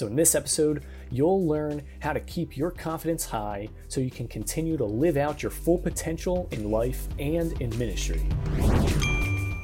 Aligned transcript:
So, 0.00 0.06
in 0.06 0.16
this 0.16 0.34
episode, 0.34 0.86
you'll 1.10 1.46
learn 1.46 1.82
how 1.98 2.14
to 2.14 2.20
keep 2.20 2.56
your 2.56 2.70
confidence 2.70 3.26
high 3.26 3.68
so 3.88 4.00
you 4.00 4.10
can 4.10 4.28
continue 4.28 4.78
to 4.78 4.84
live 4.86 5.18
out 5.18 5.42
your 5.42 5.50
full 5.50 5.76
potential 5.76 6.48
in 6.52 6.70
life 6.70 7.06
and 7.18 7.52
in 7.60 7.68
ministry. 7.78 8.22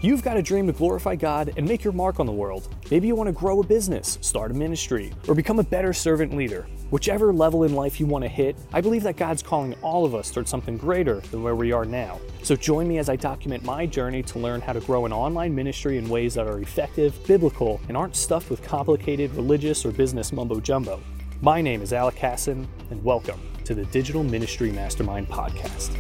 You've 0.07 0.23
got 0.23 0.37
a 0.37 0.43
dream 0.43 0.69
to 0.69 0.73
glorify 0.73 1.17
God 1.17 1.53
and 1.57 1.67
make 1.67 1.83
your 1.83 1.93
mark 1.93 2.21
on 2.21 2.27
the 2.27 2.33
world. 2.33 2.73
Maybe 2.93 3.09
you 3.09 3.17
want 3.17 3.27
to 3.27 3.33
grow 3.33 3.59
a 3.59 3.67
business, 3.67 4.19
start 4.21 4.53
a 4.53 4.55
ministry, 4.55 5.13
or 5.27 5.35
become 5.35 5.59
a 5.59 5.65
better 5.65 5.93
servant 5.93 6.33
leader. 6.37 6.69
Whichever 6.91 7.33
level 7.33 7.65
in 7.65 7.75
life 7.75 7.99
you 7.99 8.07
want 8.07 8.23
to 8.23 8.29
hit, 8.29 8.55
I 8.73 8.81
believe 8.81 9.03
that 9.03 9.17
God's 9.17 9.43
calling 9.43 9.75
all 9.83 10.05
of 10.05 10.15
us 10.15 10.31
towards 10.31 10.49
something 10.49 10.77
greater 10.77 11.19
than 11.33 11.43
where 11.43 11.57
we 11.57 11.73
are 11.73 11.85
now. 11.85 12.21
So 12.45 12.55
join 12.55 12.87
me 12.87 12.99
as 12.99 13.09
I 13.09 13.17
document 13.17 13.65
my 13.65 13.85
journey 13.85 14.23
to 14.23 14.39
learn 14.39 14.61
how 14.61 14.75
to 14.75 14.81
grow 14.81 15.07
an 15.07 15.13
online 15.13 15.53
ministry 15.53 15.99
in 15.99 16.09
ways 16.09 16.35
that 16.35 16.47
are 16.47 16.61
effective, 16.61 17.19
biblical, 17.27 17.81
and 17.89 17.97
aren't 17.97 18.15
stuffed 18.15 18.49
with 18.49 18.63
complicated 18.63 19.35
religious 19.35 19.85
or 19.85 19.91
business 19.91 20.33
mumbo 20.33 20.61
jumbo. 20.61 21.01
My 21.43 21.61
name 21.61 21.83
is 21.83 21.93
Alec 21.93 22.15
Casson, 22.15 22.69
and 22.91 23.03
welcome 23.03 23.41
to 23.65 23.75
the 23.75 23.87
Digital 23.87 24.23
Ministry 24.23 24.71
Mastermind 24.71 25.27
Podcast. 25.27 25.97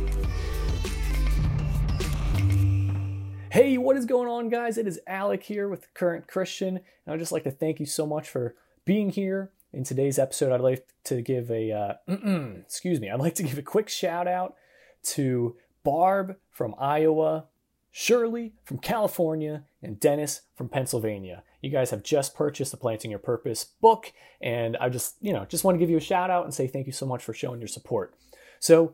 Hey, 3.56 3.78
what 3.78 3.96
is 3.96 4.05
going 4.05 4.28
on, 4.28 4.51
guys? 4.51 4.77
It 4.77 4.87
is 4.87 5.01
Alec 5.06 5.42
here 5.42 5.66
with 5.66 5.95
Current 5.95 6.28
Christian, 6.28 6.77
and 6.77 7.15
I'd 7.15 7.19
just 7.19 7.33
like 7.33 7.45
to 7.45 7.51
thank 7.51 7.80
you 7.80 7.87
so 7.87 8.06
much 8.06 8.29
for 8.29 8.55
being 8.84 9.09
here. 9.09 9.51
In 9.73 9.82
today's 9.82 10.19
episode, 10.19 10.52
I'd 10.52 10.60
like 10.60 10.87
to 11.05 11.23
give 11.23 11.51
a 11.51 11.73
uh, 11.73 11.95
excuse 12.59 13.01
me. 13.01 13.09
I'd 13.09 13.19
like 13.19 13.34
to 13.37 13.42
give 13.42 13.56
a 13.56 13.62
quick 13.62 13.88
shout 13.88 14.29
out 14.29 14.56
to 15.05 15.56
Barb 15.84 16.37
from 16.51 16.74
Iowa, 16.79 17.46
Shirley 17.91 18.52
from 18.62 18.77
California, 18.77 19.65
and 19.82 19.98
Dennis 19.98 20.43
from 20.54 20.68
Pennsylvania. 20.68 21.43
You 21.62 21.70
guys 21.70 21.88
have 21.93 22.02
just 22.02 22.34
purchased 22.34 22.73
the 22.73 22.77
Planting 22.77 23.10
Your 23.10 23.20
Purpose 23.20 23.65
book, 23.65 24.12
and 24.38 24.77
I 24.77 24.91
just 24.91 25.16
you 25.23 25.32
know 25.32 25.46
just 25.46 25.65
want 25.65 25.77
to 25.77 25.79
give 25.79 25.88
you 25.88 25.96
a 25.96 26.01
shout 26.01 26.29
out 26.29 26.45
and 26.45 26.52
say 26.52 26.66
thank 26.66 26.87
you 26.87 26.93
so 26.93 27.07
much 27.07 27.24
for 27.24 27.32
showing 27.32 27.60
your 27.60 27.68
support. 27.68 28.12
So 28.60 28.93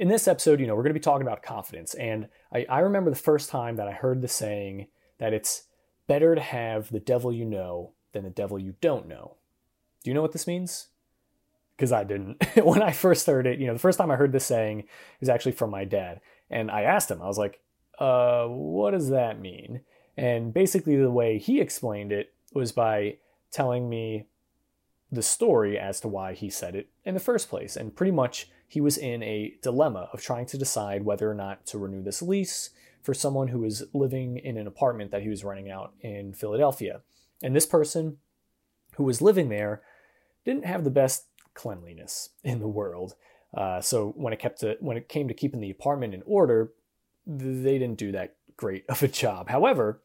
in 0.00 0.08
this 0.08 0.26
episode, 0.26 0.60
you 0.60 0.66
know, 0.66 0.74
we're 0.74 0.82
going 0.82 0.94
to 0.94 0.98
be 0.98 1.04
talking 1.04 1.26
about 1.26 1.42
confidence. 1.42 1.92
And 1.92 2.28
I, 2.50 2.64
I, 2.70 2.78
remember 2.80 3.10
the 3.10 3.16
first 3.16 3.50
time 3.50 3.76
that 3.76 3.86
I 3.86 3.92
heard 3.92 4.22
the 4.22 4.28
saying 4.28 4.86
that 5.18 5.34
it's 5.34 5.64
better 6.06 6.34
to 6.34 6.40
have 6.40 6.90
the 6.90 6.98
devil 6.98 7.30
you 7.30 7.44
know 7.44 7.92
than 8.12 8.24
the 8.24 8.30
devil 8.30 8.58
you 8.58 8.76
don't 8.80 9.06
know. 9.06 9.36
Do 10.02 10.10
you 10.10 10.14
know 10.14 10.22
what 10.22 10.32
this 10.32 10.46
means? 10.46 10.88
Because 11.76 11.92
I 11.92 12.04
didn't. 12.04 12.42
when 12.64 12.80
I 12.80 12.92
first 12.92 13.26
heard 13.26 13.46
it, 13.46 13.58
you 13.58 13.66
know, 13.66 13.74
the 13.74 13.78
first 13.78 13.98
time 13.98 14.10
I 14.10 14.16
heard 14.16 14.32
this 14.32 14.46
saying 14.46 14.84
was 15.20 15.28
actually 15.28 15.52
from 15.52 15.68
my 15.68 15.84
dad. 15.84 16.22
And 16.48 16.70
I 16.70 16.82
asked 16.82 17.10
him, 17.10 17.20
I 17.20 17.26
was 17.26 17.38
like, 17.38 17.60
uh, 17.98 18.46
what 18.46 18.92
does 18.92 19.10
that 19.10 19.38
mean? 19.38 19.82
And 20.16 20.54
basically, 20.54 20.96
the 20.96 21.10
way 21.10 21.36
he 21.36 21.60
explained 21.60 22.10
it 22.10 22.32
was 22.54 22.72
by 22.72 23.18
telling 23.50 23.90
me 23.90 24.28
the 25.12 25.22
story 25.22 25.78
as 25.78 26.00
to 26.00 26.08
why 26.08 26.32
he 26.32 26.48
said 26.48 26.74
it 26.74 26.88
in 27.04 27.12
the 27.12 27.20
first 27.20 27.50
place. 27.50 27.76
And 27.76 27.94
pretty 27.94 28.12
much, 28.12 28.48
he 28.70 28.80
was 28.80 28.96
in 28.96 29.20
a 29.24 29.56
dilemma 29.62 30.08
of 30.12 30.22
trying 30.22 30.46
to 30.46 30.56
decide 30.56 31.04
whether 31.04 31.28
or 31.28 31.34
not 31.34 31.66
to 31.66 31.76
renew 31.76 32.04
this 32.04 32.22
lease 32.22 32.70
for 33.02 33.12
someone 33.12 33.48
who 33.48 33.58
was 33.58 33.82
living 33.92 34.36
in 34.36 34.56
an 34.56 34.68
apartment 34.68 35.10
that 35.10 35.22
he 35.22 35.28
was 35.28 35.42
renting 35.42 35.68
out 35.68 35.92
in 36.02 36.32
Philadelphia. 36.32 37.00
And 37.42 37.54
this 37.54 37.66
person 37.66 38.18
who 38.94 39.02
was 39.02 39.20
living 39.20 39.48
there 39.48 39.82
didn't 40.44 40.66
have 40.66 40.84
the 40.84 40.90
best 40.90 41.26
cleanliness 41.52 42.28
in 42.44 42.60
the 42.60 42.68
world. 42.68 43.16
Uh, 43.52 43.80
so 43.80 44.14
when 44.16 44.32
it 44.32 44.38
kept 44.38 44.60
to, 44.60 44.76
when 44.78 44.96
it 44.96 45.08
came 45.08 45.26
to 45.26 45.34
keeping 45.34 45.60
the 45.60 45.70
apartment 45.70 46.14
in 46.14 46.22
order, 46.24 46.72
they 47.26 47.76
didn't 47.76 47.98
do 47.98 48.12
that 48.12 48.36
great 48.56 48.84
of 48.88 49.02
a 49.02 49.08
job. 49.08 49.48
However, 49.48 50.00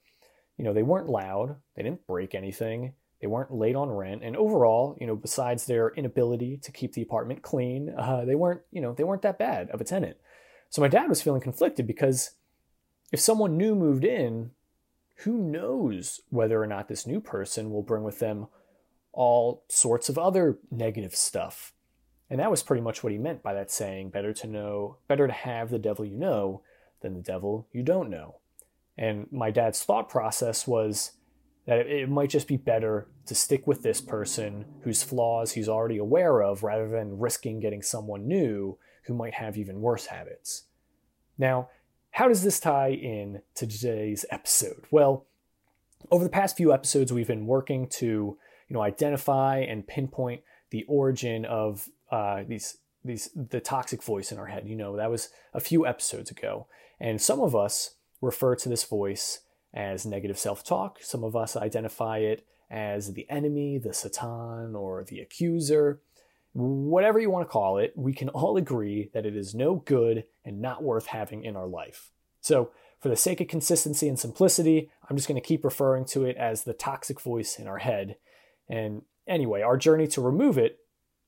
you 0.58 0.64
know, 0.64 0.74
they 0.74 0.82
weren't 0.82 1.08
loud, 1.08 1.58
they 1.76 1.84
didn't 1.84 2.08
break 2.08 2.34
anything, 2.34 2.94
they 3.22 3.28
weren't 3.28 3.54
late 3.54 3.76
on 3.76 3.90
rent, 3.90 4.24
and 4.24 4.36
overall, 4.36 4.98
you 5.00 5.08
know, 5.08 5.16
besides 5.16 5.66
their 5.66 5.90
inability 5.96 6.58
to 6.58 6.72
keep 6.72 6.94
the 6.94 7.02
apartment 7.02 7.42
clean, 7.42 7.94
uh, 7.98 8.26
they 8.26 8.36
weren't, 8.36 8.62
you 8.72 8.82
know, 8.82 8.94
they 8.94 9.04
weren't 9.04 9.22
that 9.22 9.40
bad 9.40 9.70
of 9.70 9.82
a 9.82 9.86
tenant. 9.86 10.18
So 10.70 10.82
my 10.82 10.88
dad 10.88 11.08
was 11.08 11.22
feeling 11.22 11.42
conflicted 11.42 11.88
because 11.88 12.32
if 13.12 13.20
someone 13.20 13.58
new 13.58 13.76
moved 13.76 14.04
in, 14.04 14.52
who 15.20 15.38
knows 15.38 16.20
whether 16.30 16.62
or 16.62 16.68
not 16.68 16.90
this 16.90 17.08
new 17.08 17.22
person 17.22 17.72
will 17.72 17.82
bring 17.82 18.04
with 18.04 18.20
them 18.20 18.48
all 19.14 19.64
sorts 19.70 20.10
of 20.10 20.18
other 20.18 20.58
negative 20.70 21.16
stuff. 21.16 21.74
And 22.30 22.40
that 22.40 22.52
was 22.52 22.64
pretty 22.64 22.82
much 22.82 23.04
what 23.04 23.14
he 23.14 23.18
meant 23.18 23.42
by 23.42 23.54
that 23.54 23.72
saying, 23.72 24.10
better 24.10 24.34
to 24.34 24.48
know, 24.48 24.98
better 25.08 25.28
to 25.28 25.34
have 25.34 25.70
the 25.70 25.80
devil 25.80 26.04
you 26.04 26.18
know 26.18 26.62
than 27.02 27.14
the 27.14 27.22
devil 27.22 27.68
you 27.72 27.82
don't 27.82 28.10
know. 28.10 28.40
And 28.98 29.28
my 29.32 29.52
dad's 29.52 29.84
thought 29.84 30.10
process 30.10 30.68
was 30.68 31.14
that 31.66 31.88
it 31.88 32.10
might 32.10 32.30
just 32.30 32.48
be 32.48 32.58
better 32.58 33.08
to 33.26 33.34
stick 33.36 33.66
with 33.66 33.82
this 33.82 34.00
person 34.02 34.66
whose 34.82 35.04
flaws 35.04 35.54
he's 35.54 35.70
already 35.70 35.98
aware 35.98 36.42
of 36.42 36.64
rather 36.64 36.88
than 36.88 37.18
risking 37.18 37.60
getting 37.60 37.82
someone 37.82 38.28
new 38.28 38.78
who 39.06 39.14
might 39.14 39.34
have 39.34 39.58
even 39.58 39.82
worse 39.82 40.08
habits. 40.08 40.64
Now, 41.38 41.70
how 42.12 42.28
does 42.28 42.44
this 42.44 42.60
tie 42.60 42.92
in 42.92 43.42
to 43.56 43.68
today's 43.68 44.26
episode? 44.30 44.86
Well, 44.92 45.26
over 46.12 46.24
the 46.24 46.30
past 46.30 46.56
few 46.56 46.72
episodes, 46.72 47.12
we've 47.12 47.28
been 47.28 47.48
working 47.48 47.88
to 47.88 48.38
you 48.68 48.74
know 48.74 48.82
identify 48.82 49.60
and 49.60 49.88
pinpoint 49.88 50.42
the 50.70 50.86
origin 50.88 51.46
of 51.46 51.90
uh, 52.12 52.44
these 52.48 52.78
these 53.04 53.30
the 53.36 53.60
toxic 53.60 54.04
voice 54.04 54.32
in 54.32 54.38
our 54.38 54.46
head. 54.46 54.68
You 54.68 54.76
know 54.76 54.96
that 54.98 55.10
was 55.10 55.30
a 55.54 55.60
few 55.60 55.86
episodes 55.86 56.32
ago, 56.32 56.68
and 57.00 57.22
some 57.22 57.42
of 57.42 57.56
us 57.56 57.96
refer 58.22 58.56
to 58.56 58.70
this 58.70 58.84
voice 58.84 59.42
as 59.76 60.06
negative 60.06 60.40
self 60.40 60.64
talk. 60.64 61.00
Some 61.02 61.24
of 61.24 61.36
us 61.36 61.56
identify 61.56 62.20
it 62.20 62.48
as 62.72 63.14
the 63.14 63.30
enemy, 63.30 63.78
the 63.78 63.94
Satan, 63.94 64.76
or 64.76 65.04
the 65.04 65.20
accuser. 65.20 66.02
Whatever 66.54 67.20
you 67.20 67.30
want 67.30 67.46
to 67.46 67.52
call 67.52 67.78
it, 67.78 67.94
we 67.96 68.14
can 68.14 68.30
all 68.30 68.56
agree 68.56 69.10
that 69.14 69.26
it 69.26 69.36
is 69.36 69.54
no 69.54 69.76
good 69.76 70.24
and 70.46 70.62
not 70.62 70.82
worth 70.82 71.08
having 71.08 71.44
in 71.44 71.58
our 71.58 71.68
life. 71.68 72.12
So, 72.40 72.72
for 73.02 73.10
the 73.10 73.18
sake 73.18 73.42
of 73.42 73.50
consistency 73.50 74.08
and 74.08 74.18
simplicity, 74.18 74.90
I'm 75.08 75.18
just 75.18 75.28
going 75.28 75.40
to 75.40 75.48
keep 75.48 75.66
referring 75.66 76.06
to 76.06 76.24
it 76.24 76.38
as 76.38 76.64
the 76.64 76.74
toxic 76.74 77.20
voice 77.20 77.60
in 77.60 77.68
our 77.68 77.78
head. 77.78 78.16
And 78.70 79.02
anyway, 79.28 79.62
our 79.62 79.78
journey 79.78 80.08
to 80.08 80.22
remove 80.22 80.58
it 80.58 80.80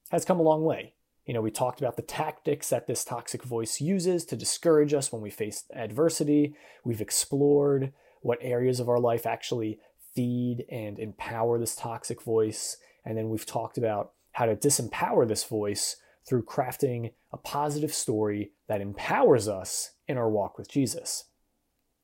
has 0.10 0.26
come 0.26 0.40
a 0.40 0.44
long 0.44 0.64
way. 0.64 0.94
You 1.26 1.34
know, 1.34 1.42
we 1.42 1.52
talked 1.52 1.80
about 1.80 1.98
the 1.98 2.02
tactics 2.02 2.70
that 2.70 2.88
this 2.88 3.04
toxic 3.04 3.44
voice 3.44 3.82
uses 3.82 4.24
to 4.26 4.38
discourage 4.38 4.94
us 4.94 5.12
when 5.12 5.22
we 5.22 5.30
face 5.30 5.66
adversity. 5.74 6.56
We've 6.86 7.02
explored 7.02 7.92
what 8.22 8.40
areas 8.42 8.80
of 8.80 8.90
our 8.90 9.00
life 9.00 9.26
actually 9.26 9.80
feed 10.14 10.66
and 10.70 11.00
empower 11.00 11.60
this 11.60 11.76
toxic 11.76 12.22
voice. 12.22 12.78
And 13.06 13.18
then 13.18 13.30
we've 13.30 13.46
talked 13.46 13.78
about 13.78 14.14
how 14.32 14.46
to 14.46 14.56
disempower 14.56 15.28
this 15.28 15.44
voice 15.44 15.98
through 16.28 16.44
crafting 16.44 17.14
a 17.32 17.38
positive 17.38 17.94
story 17.94 18.52
that 18.68 18.82
empowers 18.82 19.48
us 19.48 19.92
in 20.08 20.18
our 20.18 20.30
walk 20.30 20.58
with 20.58 20.70
Jesus. 20.70 21.26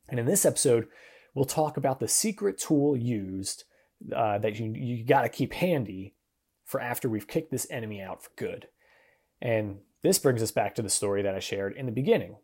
And 0.08 0.20
in 0.20 0.26
this 0.26 0.46
episode, 0.46 0.88
we'll 1.34 1.46
talk 1.46 1.78
about 1.78 2.00
the 2.00 2.08
secret 2.08 2.58
tool 2.58 2.96
used 2.96 3.64
uh, 4.16 4.38
that 4.40 4.60
you, 4.60 4.74
you 4.74 5.04
got 5.04 5.22
to 5.22 5.30
keep 5.30 5.54
handy 5.54 6.16
for 6.66 6.82
after 6.82 7.10
we've 7.10 7.28
kicked 7.28 7.52
this 7.52 7.68
enemy 7.70 8.02
out 8.02 8.24
for 8.24 8.32
good. 8.36 8.68
And 9.42 9.80
this 10.02 10.20
brings 10.20 10.42
us 10.42 10.52
back 10.52 10.76
to 10.76 10.82
the 10.82 10.90
story 10.90 11.22
that 11.22 11.36
I 11.36 11.40
shared 11.40 11.76
in 11.76 11.86
the 11.86 11.92
beginning. 11.92 12.38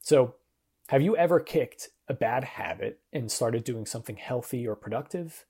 So, 0.00 0.34
have 0.88 1.02
you 1.02 1.16
ever 1.16 1.40
kicked 1.40 1.88
a 2.08 2.14
bad 2.14 2.44
habit 2.44 3.00
and 3.12 3.30
started 3.30 3.64
doing 3.64 3.86
something 3.86 4.16
healthy 4.16 4.66
or 4.66 4.76
productive? 4.76 5.46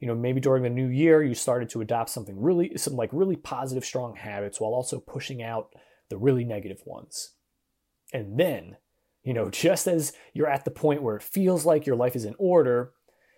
You 0.00 0.08
know, 0.08 0.14
maybe 0.14 0.40
during 0.40 0.62
the 0.62 0.70
new 0.70 0.88
year 0.88 1.22
you 1.22 1.34
started 1.34 1.68
to 1.70 1.80
adopt 1.80 2.10
something 2.10 2.40
really 2.40 2.76
some 2.76 2.94
like 2.94 3.10
really 3.12 3.36
positive 3.36 3.84
strong 3.84 4.16
habits 4.16 4.60
while 4.60 4.72
also 4.72 5.00
pushing 5.00 5.42
out 5.42 5.74
the 6.08 6.16
really 6.16 6.44
negative 6.44 6.82
ones. 6.86 7.34
And 8.12 8.38
then, 8.38 8.76
you 9.22 9.34
know, 9.34 9.50
just 9.50 9.86
as 9.86 10.12
you're 10.32 10.48
at 10.48 10.64
the 10.64 10.70
point 10.70 11.02
where 11.02 11.16
it 11.16 11.22
feels 11.22 11.66
like 11.66 11.86
your 11.86 11.96
life 11.96 12.16
is 12.16 12.24
in 12.24 12.34
order, 12.38 12.92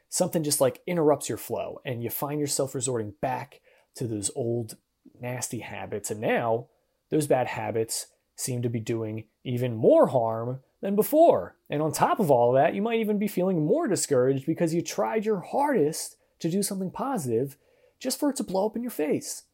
something 0.09 0.43
just 0.43 0.61
like 0.61 0.82
interrupts 0.87 1.28
your 1.28 1.38
flow 1.38 1.81
and 1.84 2.03
you 2.03 2.11
find 2.11 2.41
yourself 2.41 2.75
resorting 2.75 3.15
back 3.21 3.61
to 3.94 4.06
those 4.06 4.31
old 4.37 4.76
nasty 5.20 5.61
habits 5.61 6.11
and 6.11 6.20
now 6.20 6.67
those 7.11 7.26
bad 7.26 7.46
habits 7.46 8.06
seem 8.37 8.62
to 8.62 8.69
be 8.69 8.81
doing 8.81 9.25
even 9.44 9.75
more 9.75 10.08
harm 10.08 10.61
than 10.81 10.97
before. 10.97 11.56
And 11.69 11.82
on 11.82 11.93
top 11.93 12.21
of 12.21 12.31
all 12.31 12.53
that, 12.53 12.75
you 12.75 12.82
might 12.82 13.00
even 13.00 13.19
be 13.19 13.29
feeling 13.29 13.65
more 13.65 13.87
discouraged 13.87 14.47
because 14.47 14.75
you 14.75 14.82
tried 14.82 15.25
your 15.25 15.41
hardest 15.41 16.17
to 16.41 16.50
do 16.50 16.62
something 16.62 16.91
positive 16.91 17.56
just 17.99 18.19
for 18.19 18.31
it 18.31 18.37
to 18.37 18.44
blow 18.44 18.67
up 18.67 18.77
in 18.77 18.82
your 18.82 18.91
face. 18.91 19.44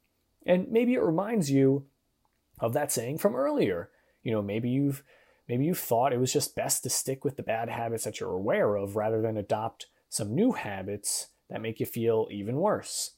And 0.47 0.71
maybe 0.71 0.95
it 0.95 1.03
reminds 1.03 1.51
you 1.51 1.87
of 2.61 2.73
that 2.73 2.93
saying 2.93 3.19
from 3.19 3.35
earlier. 3.35 3.91
You 4.23 4.33
know, 4.33 4.43
maybe 4.43 4.69
you've 4.69 5.03
maybe 5.49 5.65
you 5.65 5.75
thought 5.75 6.13
it 6.13 6.21
was 6.21 6.33
just 6.33 6.57
best 6.57 6.83
to 6.83 6.91
stick 6.91 7.25
with 7.25 7.37
the 7.37 7.43
bad 7.43 7.69
habits 7.69 8.05
that 8.05 8.21
you're 8.21 8.33
aware 8.33 8.77
of 8.77 8.97
rather 8.97 9.21
than 9.21 9.37
adopt 9.37 9.87
some 10.09 10.35
new 10.35 10.53
habits 10.53 11.29
that 11.51 11.61
make 11.61 11.81
you 11.81 11.87
feel 11.87 12.29
even 12.31 12.57
worse. 12.57 13.13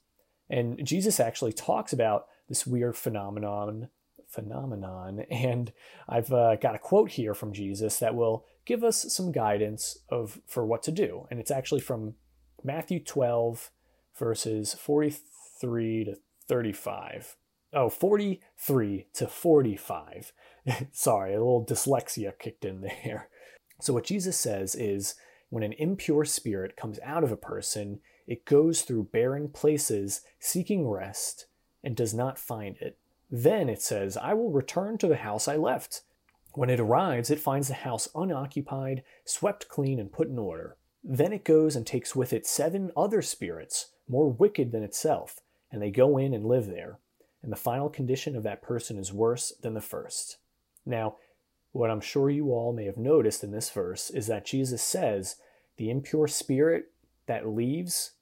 And 0.50 0.84
Jesus 0.84 1.20
actually 1.20 1.52
talks 1.52 1.92
about 1.92 2.26
this 2.48 2.66
weird 2.66 2.96
phenomenon 2.96 3.88
phenomenon. 4.28 5.24
And 5.30 5.72
I've 6.08 6.32
uh, 6.32 6.56
got 6.56 6.74
a 6.74 6.78
quote 6.78 7.12
here 7.12 7.34
from 7.34 7.52
Jesus 7.52 7.98
that 7.98 8.14
will 8.14 8.44
give 8.64 8.84
us 8.84 9.12
some 9.12 9.32
guidance 9.32 9.98
of 10.08 10.40
for 10.46 10.64
what 10.66 10.82
to 10.84 10.92
do. 10.92 11.26
And 11.30 11.40
it's 11.40 11.50
actually 11.50 11.80
from 11.80 12.14
Matthew 12.62 13.02
12, 13.02 13.70
verses 14.16 14.74
43 14.74 16.04
to 16.04 16.16
35. 16.46 17.36
Oh, 17.72 17.88
43 17.88 19.06
to 19.14 19.26
45. 19.26 20.32
Sorry, 20.92 21.34
a 21.34 21.38
little 21.38 21.64
dyslexia 21.64 22.38
kicked 22.38 22.64
in 22.64 22.80
there. 22.80 23.28
So, 23.80 23.92
what 23.92 24.04
Jesus 24.04 24.36
says 24.36 24.74
is 24.74 25.14
when 25.50 25.62
an 25.62 25.74
impure 25.74 26.24
spirit 26.24 26.76
comes 26.76 26.98
out 27.02 27.24
of 27.24 27.32
a 27.32 27.36
person, 27.36 28.00
it 28.26 28.44
goes 28.44 28.82
through 28.82 29.04
barren 29.12 29.48
places 29.48 30.22
seeking 30.38 30.88
rest 30.88 31.46
and 31.82 31.96
does 31.96 32.12
not 32.12 32.38
find 32.38 32.76
it. 32.78 32.98
Then 33.30 33.68
it 33.68 33.82
says, 33.82 34.16
I 34.16 34.34
will 34.34 34.50
return 34.50 34.98
to 34.98 35.06
the 35.06 35.16
house 35.16 35.48
I 35.48 35.56
left. 35.56 36.02
When 36.54 36.70
it 36.70 36.80
arrives, 36.80 37.30
it 37.30 37.40
finds 37.40 37.68
the 37.68 37.74
house 37.74 38.08
unoccupied, 38.14 39.02
swept 39.24 39.68
clean, 39.68 40.00
and 40.00 40.10
put 40.10 40.28
in 40.28 40.38
order. 40.38 40.76
Then 41.04 41.32
it 41.32 41.44
goes 41.44 41.76
and 41.76 41.86
takes 41.86 42.16
with 42.16 42.32
it 42.32 42.46
seven 42.46 42.90
other 42.96 43.22
spirits, 43.22 43.92
more 44.08 44.28
wicked 44.28 44.72
than 44.72 44.82
itself, 44.82 45.40
and 45.70 45.80
they 45.80 45.90
go 45.90 46.18
in 46.18 46.34
and 46.34 46.46
live 46.46 46.66
there. 46.66 46.98
And 47.42 47.52
the 47.52 47.56
final 47.56 47.88
condition 47.88 48.34
of 48.34 48.42
that 48.42 48.62
person 48.62 48.98
is 48.98 49.12
worse 49.12 49.52
than 49.62 49.74
the 49.74 49.80
first. 49.80 50.38
Now, 50.84 51.16
what 51.72 51.90
I'm 51.90 52.00
sure 52.00 52.30
you 52.30 52.50
all 52.50 52.72
may 52.72 52.86
have 52.86 52.96
noticed 52.96 53.44
in 53.44 53.52
this 53.52 53.70
verse 53.70 54.10
is 54.10 54.26
that 54.26 54.46
Jesus 54.46 54.82
says 54.82 55.36
the 55.76 55.90
impure 55.90 56.26
spirit 56.26 56.90
that 57.26 57.46
leaves 57.46 58.12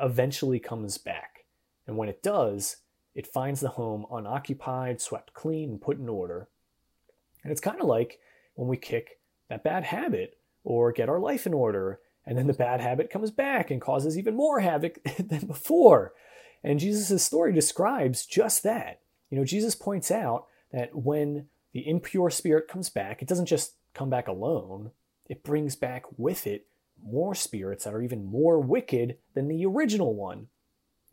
eventually 0.00 0.58
comes 0.58 0.98
back. 0.98 1.44
And 1.86 1.96
when 1.96 2.08
it 2.08 2.22
does, 2.22 2.76
it 3.14 3.26
finds 3.26 3.60
the 3.60 3.70
home 3.70 4.06
unoccupied, 4.10 5.00
swept 5.00 5.34
clean, 5.34 5.70
and 5.70 5.80
put 5.80 5.98
in 5.98 6.08
order. 6.08 6.48
And 7.42 7.50
it's 7.50 7.60
kind 7.60 7.80
of 7.80 7.86
like 7.86 8.18
when 8.54 8.68
we 8.68 8.76
kick 8.76 9.18
that 9.48 9.64
bad 9.64 9.84
habit 9.84 10.38
or 10.64 10.92
get 10.92 11.08
our 11.08 11.18
life 11.18 11.46
in 11.46 11.52
order, 11.52 12.00
and 12.24 12.38
then 12.38 12.46
the 12.46 12.52
bad 12.52 12.80
habit 12.80 13.10
comes 13.10 13.30
back 13.30 13.70
and 13.70 13.80
causes 13.80 14.16
even 14.16 14.34
more 14.34 14.60
havoc 14.60 15.02
than 15.18 15.46
before. 15.46 16.12
And 16.62 16.78
Jesus' 16.78 17.22
story 17.22 17.52
describes 17.52 18.24
just 18.24 18.62
that. 18.62 19.00
You 19.30 19.38
know, 19.38 19.44
Jesus 19.44 19.74
points 19.74 20.10
out 20.10 20.46
that 20.72 20.94
when 20.94 21.46
the 21.72 21.88
impure 21.88 22.30
spirit 22.30 22.68
comes 22.68 22.90
back, 22.90 23.20
it 23.20 23.28
doesn't 23.28 23.46
just 23.46 23.74
come 23.94 24.10
back 24.10 24.28
alone, 24.28 24.90
it 25.28 25.42
brings 25.42 25.76
back 25.76 26.04
with 26.16 26.46
it 26.46 26.66
more 27.02 27.34
spirits 27.34 27.84
that 27.84 27.94
are 27.94 28.02
even 28.02 28.24
more 28.24 28.60
wicked 28.60 29.16
than 29.34 29.48
the 29.48 29.66
original 29.66 30.14
one. 30.14 30.48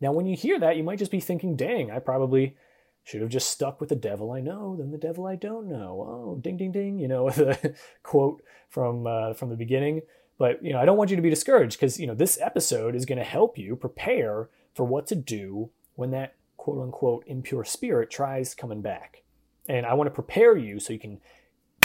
Now, 0.00 0.12
when 0.12 0.26
you 0.26 0.36
hear 0.36 0.58
that, 0.58 0.76
you 0.76 0.82
might 0.82 0.98
just 0.98 1.10
be 1.10 1.20
thinking, 1.20 1.56
dang, 1.56 1.90
I 1.90 1.98
probably 1.98 2.56
should 3.04 3.20
have 3.20 3.30
just 3.30 3.50
stuck 3.50 3.80
with 3.80 3.88
the 3.88 3.96
devil 3.96 4.32
I 4.32 4.40
know 4.40 4.76
than 4.76 4.90
the 4.90 4.98
devil 4.98 5.26
I 5.26 5.36
don't 5.36 5.68
know. 5.68 6.06
Oh, 6.06 6.38
ding, 6.40 6.56
ding, 6.56 6.72
ding, 6.72 6.98
you 6.98 7.08
know, 7.08 7.30
the 7.30 7.74
quote 8.02 8.42
from, 8.68 9.06
uh, 9.06 9.34
from 9.34 9.50
the 9.50 9.56
beginning. 9.56 10.02
But, 10.38 10.64
you 10.64 10.72
know, 10.72 10.80
I 10.80 10.86
don't 10.86 10.96
want 10.96 11.10
you 11.10 11.16
to 11.16 11.22
be 11.22 11.30
discouraged 11.30 11.78
because, 11.78 12.00
you 12.00 12.06
know, 12.06 12.14
this 12.14 12.40
episode 12.40 12.94
is 12.94 13.04
going 13.04 13.18
to 13.18 13.24
help 13.24 13.58
you 13.58 13.76
prepare 13.76 14.48
for 14.74 14.84
what 14.84 15.06
to 15.08 15.14
do 15.14 15.70
when 15.96 16.12
that 16.12 16.34
quote 16.56 16.82
unquote 16.82 17.24
impure 17.26 17.64
spirit 17.64 18.10
tries 18.10 18.54
coming 18.54 18.80
back. 18.80 19.22
And 19.68 19.84
I 19.84 19.94
want 19.94 20.06
to 20.06 20.14
prepare 20.14 20.56
you 20.56 20.80
so 20.80 20.92
you 20.92 20.98
can 20.98 21.20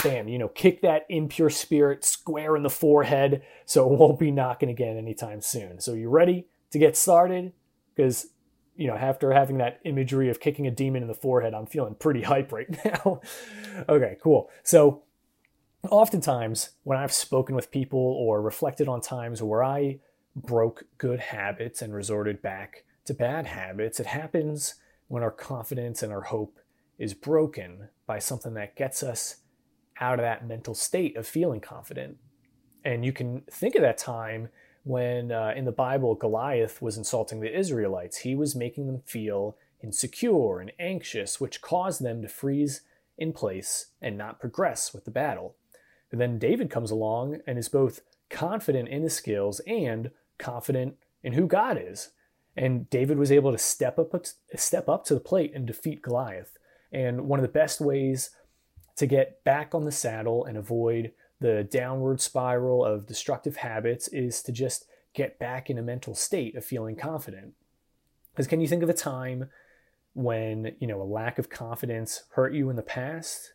bam, 0.02 0.28
you 0.28 0.38
know, 0.38 0.48
kick 0.48 0.82
that 0.82 1.06
impure 1.08 1.50
spirit 1.50 2.04
square 2.04 2.56
in 2.56 2.62
the 2.62 2.70
forehead 2.70 3.42
so 3.64 3.92
it 3.92 3.98
won't 3.98 4.18
be 4.18 4.30
knocking 4.30 4.70
again 4.70 4.96
anytime 4.96 5.40
soon. 5.40 5.80
So 5.80 5.94
you 5.94 6.08
ready 6.08 6.46
to 6.70 6.78
get 6.78 6.96
started? 6.96 7.52
Because 7.96 8.28
you 8.76 8.86
know, 8.86 8.94
after 8.94 9.32
having 9.32 9.58
that 9.58 9.80
imagery 9.84 10.28
of 10.28 10.38
kicking 10.38 10.66
a 10.66 10.70
demon 10.70 11.02
in 11.02 11.08
the 11.08 11.14
forehead, 11.14 11.54
I'm 11.54 11.66
feeling 11.66 11.94
pretty 11.94 12.22
hype 12.22 12.52
right 12.52 12.68
now. 12.84 13.20
okay, 13.88 14.16
cool. 14.22 14.50
So, 14.62 15.02
oftentimes 15.90 16.70
when 16.82 16.98
I've 16.98 17.12
spoken 17.12 17.54
with 17.54 17.70
people 17.70 17.98
or 17.98 18.42
reflected 18.42 18.88
on 18.88 19.00
times 19.00 19.42
where 19.42 19.64
I 19.64 20.00
broke 20.34 20.84
good 20.98 21.20
habits 21.20 21.80
and 21.80 21.94
resorted 21.94 22.42
back 22.42 22.84
to 23.06 23.14
bad 23.14 23.46
habits, 23.46 23.98
it 23.98 24.06
happens 24.06 24.74
when 25.08 25.22
our 25.22 25.30
confidence 25.30 26.02
and 26.02 26.12
our 26.12 26.22
hope 26.22 26.58
is 26.98 27.14
broken 27.14 27.88
by 28.06 28.18
something 28.18 28.54
that 28.54 28.76
gets 28.76 29.02
us 29.02 29.36
out 30.00 30.18
of 30.18 30.24
that 30.24 30.46
mental 30.46 30.74
state 30.74 31.16
of 31.16 31.26
feeling 31.26 31.60
confident. 31.60 32.16
And 32.84 33.04
you 33.04 33.12
can 33.12 33.42
think 33.50 33.74
of 33.74 33.82
that 33.82 33.98
time 33.98 34.48
when 34.86 35.32
uh, 35.32 35.52
in 35.56 35.64
the 35.64 35.72
Bible 35.72 36.14
Goliath 36.14 36.80
was 36.80 36.96
insulting 36.96 37.40
the 37.40 37.58
Israelites. 37.58 38.18
He 38.18 38.36
was 38.36 38.54
making 38.54 38.86
them 38.86 39.02
feel 39.04 39.56
insecure 39.82 40.60
and 40.60 40.70
anxious, 40.78 41.40
which 41.40 41.60
caused 41.60 42.04
them 42.04 42.22
to 42.22 42.28
freeze 42.28 42.82
in 43.18 43.32
place 43.32 43.86
and 44.00 44.16
not 44.16 44.38
progress 44.38 44.94
with 44.94 45.04
the 45.04 45.10
battle. 45.10 45.56
And 46.12 46.20
then 46.20 46.38
David 46.38 46.70
comes 46.70 46.92
along 46.92 47.40
and 47.48 47.58
is 47.58 47.68
both 47.68 48.02
confident 48.30 48.88
in 48.88 49.02
his 49.02 49.12
skills 49.12 49.60
and 49.66 50.12
confident 50.38 50.94
in 51.20 51.32
who 51.32 51.48
God 51.48 51.76
is. 51.82 52.10
And 52.56 52.88
David 52.88 53.18
was 53.18 53.32
able 53.32 53.50
to 53.50 53.58
step 53.58 53.98
up 53.98 54.14
step 54.54 54.88
up 54.88 55.04
to 55.06 55.14
the 55.14 55.20
plate 55.20 55.50
and 55.52 55.66
defeat 55.66 56.00
Goliath. 56.00 56.58
And 56.92 57.22
one 57.22 57.40
of 57.40 57.42
the 57.42 57.48
best 57.48 57.80
ways 57.80 58.30
to 58.98 59.06
get 59.06 59.42
back 59.42 59.74
on 59.74 59.84
the 59.84 59.90
saddle 59.90 60.44
and 60.44 60.56
avoid 60.56 61.10
the 61.40 61.64
downward 61.64 62.20
spiral 62.20 62.84
of 62.84 63.06
destructive 63.06 63.56
habits 63.56 64.08
is 64.08 64.42
to 64.42 64.52
just 64.52 64.86
get 65.14 65.38
back 65.38 65.70
in 65.70 65.78
a 65.78 65.82
mental 65.82 66.14
state 66.14 66.56
of 66.56 66.64
feeling 66.64 66.96
confident. 66.96 67.54
Because 68.32 68.46
can 68.46 68.60
you 68.60 68.68
think 68.68 68.82
of 68.82 68.88
a 68.88 68.94
time 68.94 69.48
when, 70.14 70.74
you 70.78 70.86
know, 70.86 71.00
a 71.00 71.04
lack 71.04 71.38
of 71.38 71.50
confidence 71.50 72.24
hurt 72.30 72.54
you 72.54 72.70
in 72.70 72.76
the 72.76 72.82
past? 72.82 73.54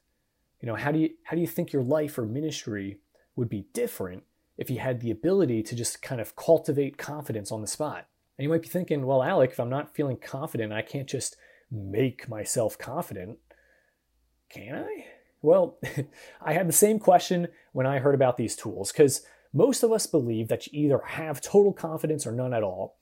You 0.60 0.68
know, 0.68 0.76
how 0.76 0.92
do 0.92 1.00
you 1.00 1.10
how 1.24 1.36
do 1.36 1.42
you 1.42 1.48
think 1.48 1.72
your 1.72 1.84
life 1.84 2.18
or 2.18 2.26
ministry 2.26 3.00
would 3.36 3.50
be 3.50 3.66
different 3.74 4.24
if 4.58 4.70
you 4.70 4.80
had 4.80 5.00
the 5.00 5.12
ability 5.12 5.64
to 5.64 5.76
just 5.76 6.02
kind 6.02 6.22
of 6.22 6.36
cultivate 6.36 6.98
confidence 6.98 7.52
on 7.52 7.62
the 7.62 7.68
spot? 7.68 8.08
And 8.38 8.44
you 8.44 8.50
might 8.50 8.62
be 8.62 8.68
thinking, 8.68 9.06
well, 9.06 9.24
Alec, 9.24 9.52
if 9.52 9.60
I'm 9.60 9.70
not 9.70 9.96
feeling 9.96 10.18
confident, 10.18 10.74
I 10.74 10.82
can't 10.82 11.10
just 11.10 11.36
make 11.72 12.28
myself 12.28 12.78
confident. 12.78 13.40
Can 14.50 14.76
I? 14.76 15.06
Well, 15.42 15.78
I 16.42 16.54
had 16.54 16.68
the 16.68 16.74
same 16.74 17.00
question 17.00 17.48
when 17.72 17.86
I 17.86 18.00
heard 18.00 18.16
about 18.16 18.38
these 18.38 18.56
tools 18.56 18.92
because 18.92 19.26
most 19.54 19.84
of 19.84 19.92
us 19.92 20.08
believe 20.08 20.48
that 20.48 20.68
you 20.68 20.86
either 20.86 21.02
have 21.06 21.42
total 21.42 21.74
confidence 21.74 22.26
or 22.26 22.32
none 22.32 22.54
at 22.54 22.64
all. 22.64 22.98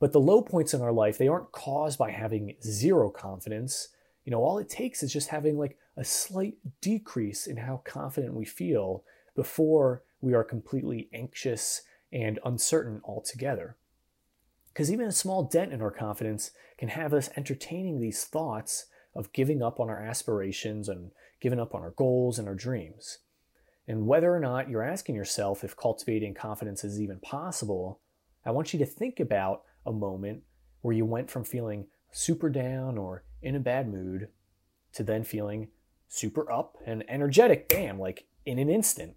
But 0.00 0.12
the 0.12 0.20
low 0.20 0.42
points 0.42 0.74
in 0.74 0.82
our 0.82 0.92
life, 0.92 1.16
they 1.16 1.28
aren't 1.28 1.52
caused 1.52 1.98
by 1.98 2.10
having 2.10 2.56
zero 2.62 3.08
confidence. 3.08 3.88
You 4.24 4.32
know, 4.32 4.42
all 4.42 4.58
it 4.58 4.68
takes 4.68 5.02
is 5.02 5.12
just 5.12 5.28
having 5.28 5.56
like 5.56 5.78
a 5.96 6.04
slight 6.04 6.54
decrease 6.80 7.46
in 7.46 7.58
how 7.58 7.82
confident 7.84 8.34
we 8.34 8.44
feel 8.44 9.04
before 9.36 10.02
we 10.20 10.34
are 10.34 10.42
completely 10.42 11.08
anxious 11.12 11.82
and 12.12 12.40
uncertain 12.44 13.00
altogether. 13.04 13.76
Because 14.68 14.90
even 14.90 15.06
a 15.06 15.12
small 15.12 15.44
dent 15.44 15.72
in 15.72 15.82
our 15.82 15.90
confidence 15.90 16.50
can 16.78 16.88
have 16.88 17.12
us 17.12 17.30
entertaining 17.36 18.00
these 18.00 18.24
thoughts 18.24 18.86
of 19.14 19.32
giving 19.32 19.62
up 19.62 19.78
on 19.78 19.88
our 19.88 20.00
aspirations 20.00 20.88
and 20.88 21.10
giving 21.42 21.60
up 21.60 21.74
on 21.74 21.82
our 21.82 21.90
goals 21.90 22.38
and 22.38 22.48
our 22.48 22.54
dreams. 22.54 23.18
And 23.88 24.06
whether 24.06 24.32
or 24.32 24.38
not 24.38 24.70
you're 24.70 24.84
asking 24.84 25.16
yourself 25.16 25.64
if 25.64 25.76
cultivating 25.76 26.34
confidence 26.34 26.84
is 26.84 27.00
even 27.00 27.18
possible, 27.18 28.00
I 28.46 28.52
want 28.52 28.72
you 28.72 28.78
to 28.78 28.86
think 28.86 29.18
about 29.18 29.62
a 29.84 29.92
moment 29.92 30.44
where 30.82 30.94
you 30.94 31.04
went 31.04 31.28
from 31.28 31.42
feeling 31.42 31.86
super 32.12 32.48
down 32.48 32.96
or 32.96 33.24
in 33.42 33.56
a 33.56 33.60
bad 33.60 33.92
mood 33.92 34.28
to 34.92 35.02
then 35.02 35.24
feeling 35.24 35.68
super 36.08 36.50
up 36.50 36.76
and 36.86 37.04
energetic, 37.08 37.68
bam, 37.68 37.98
like 37.98 38.24
in 38.46 38.60
an 38.60 38.70
instant. 38.70 39.16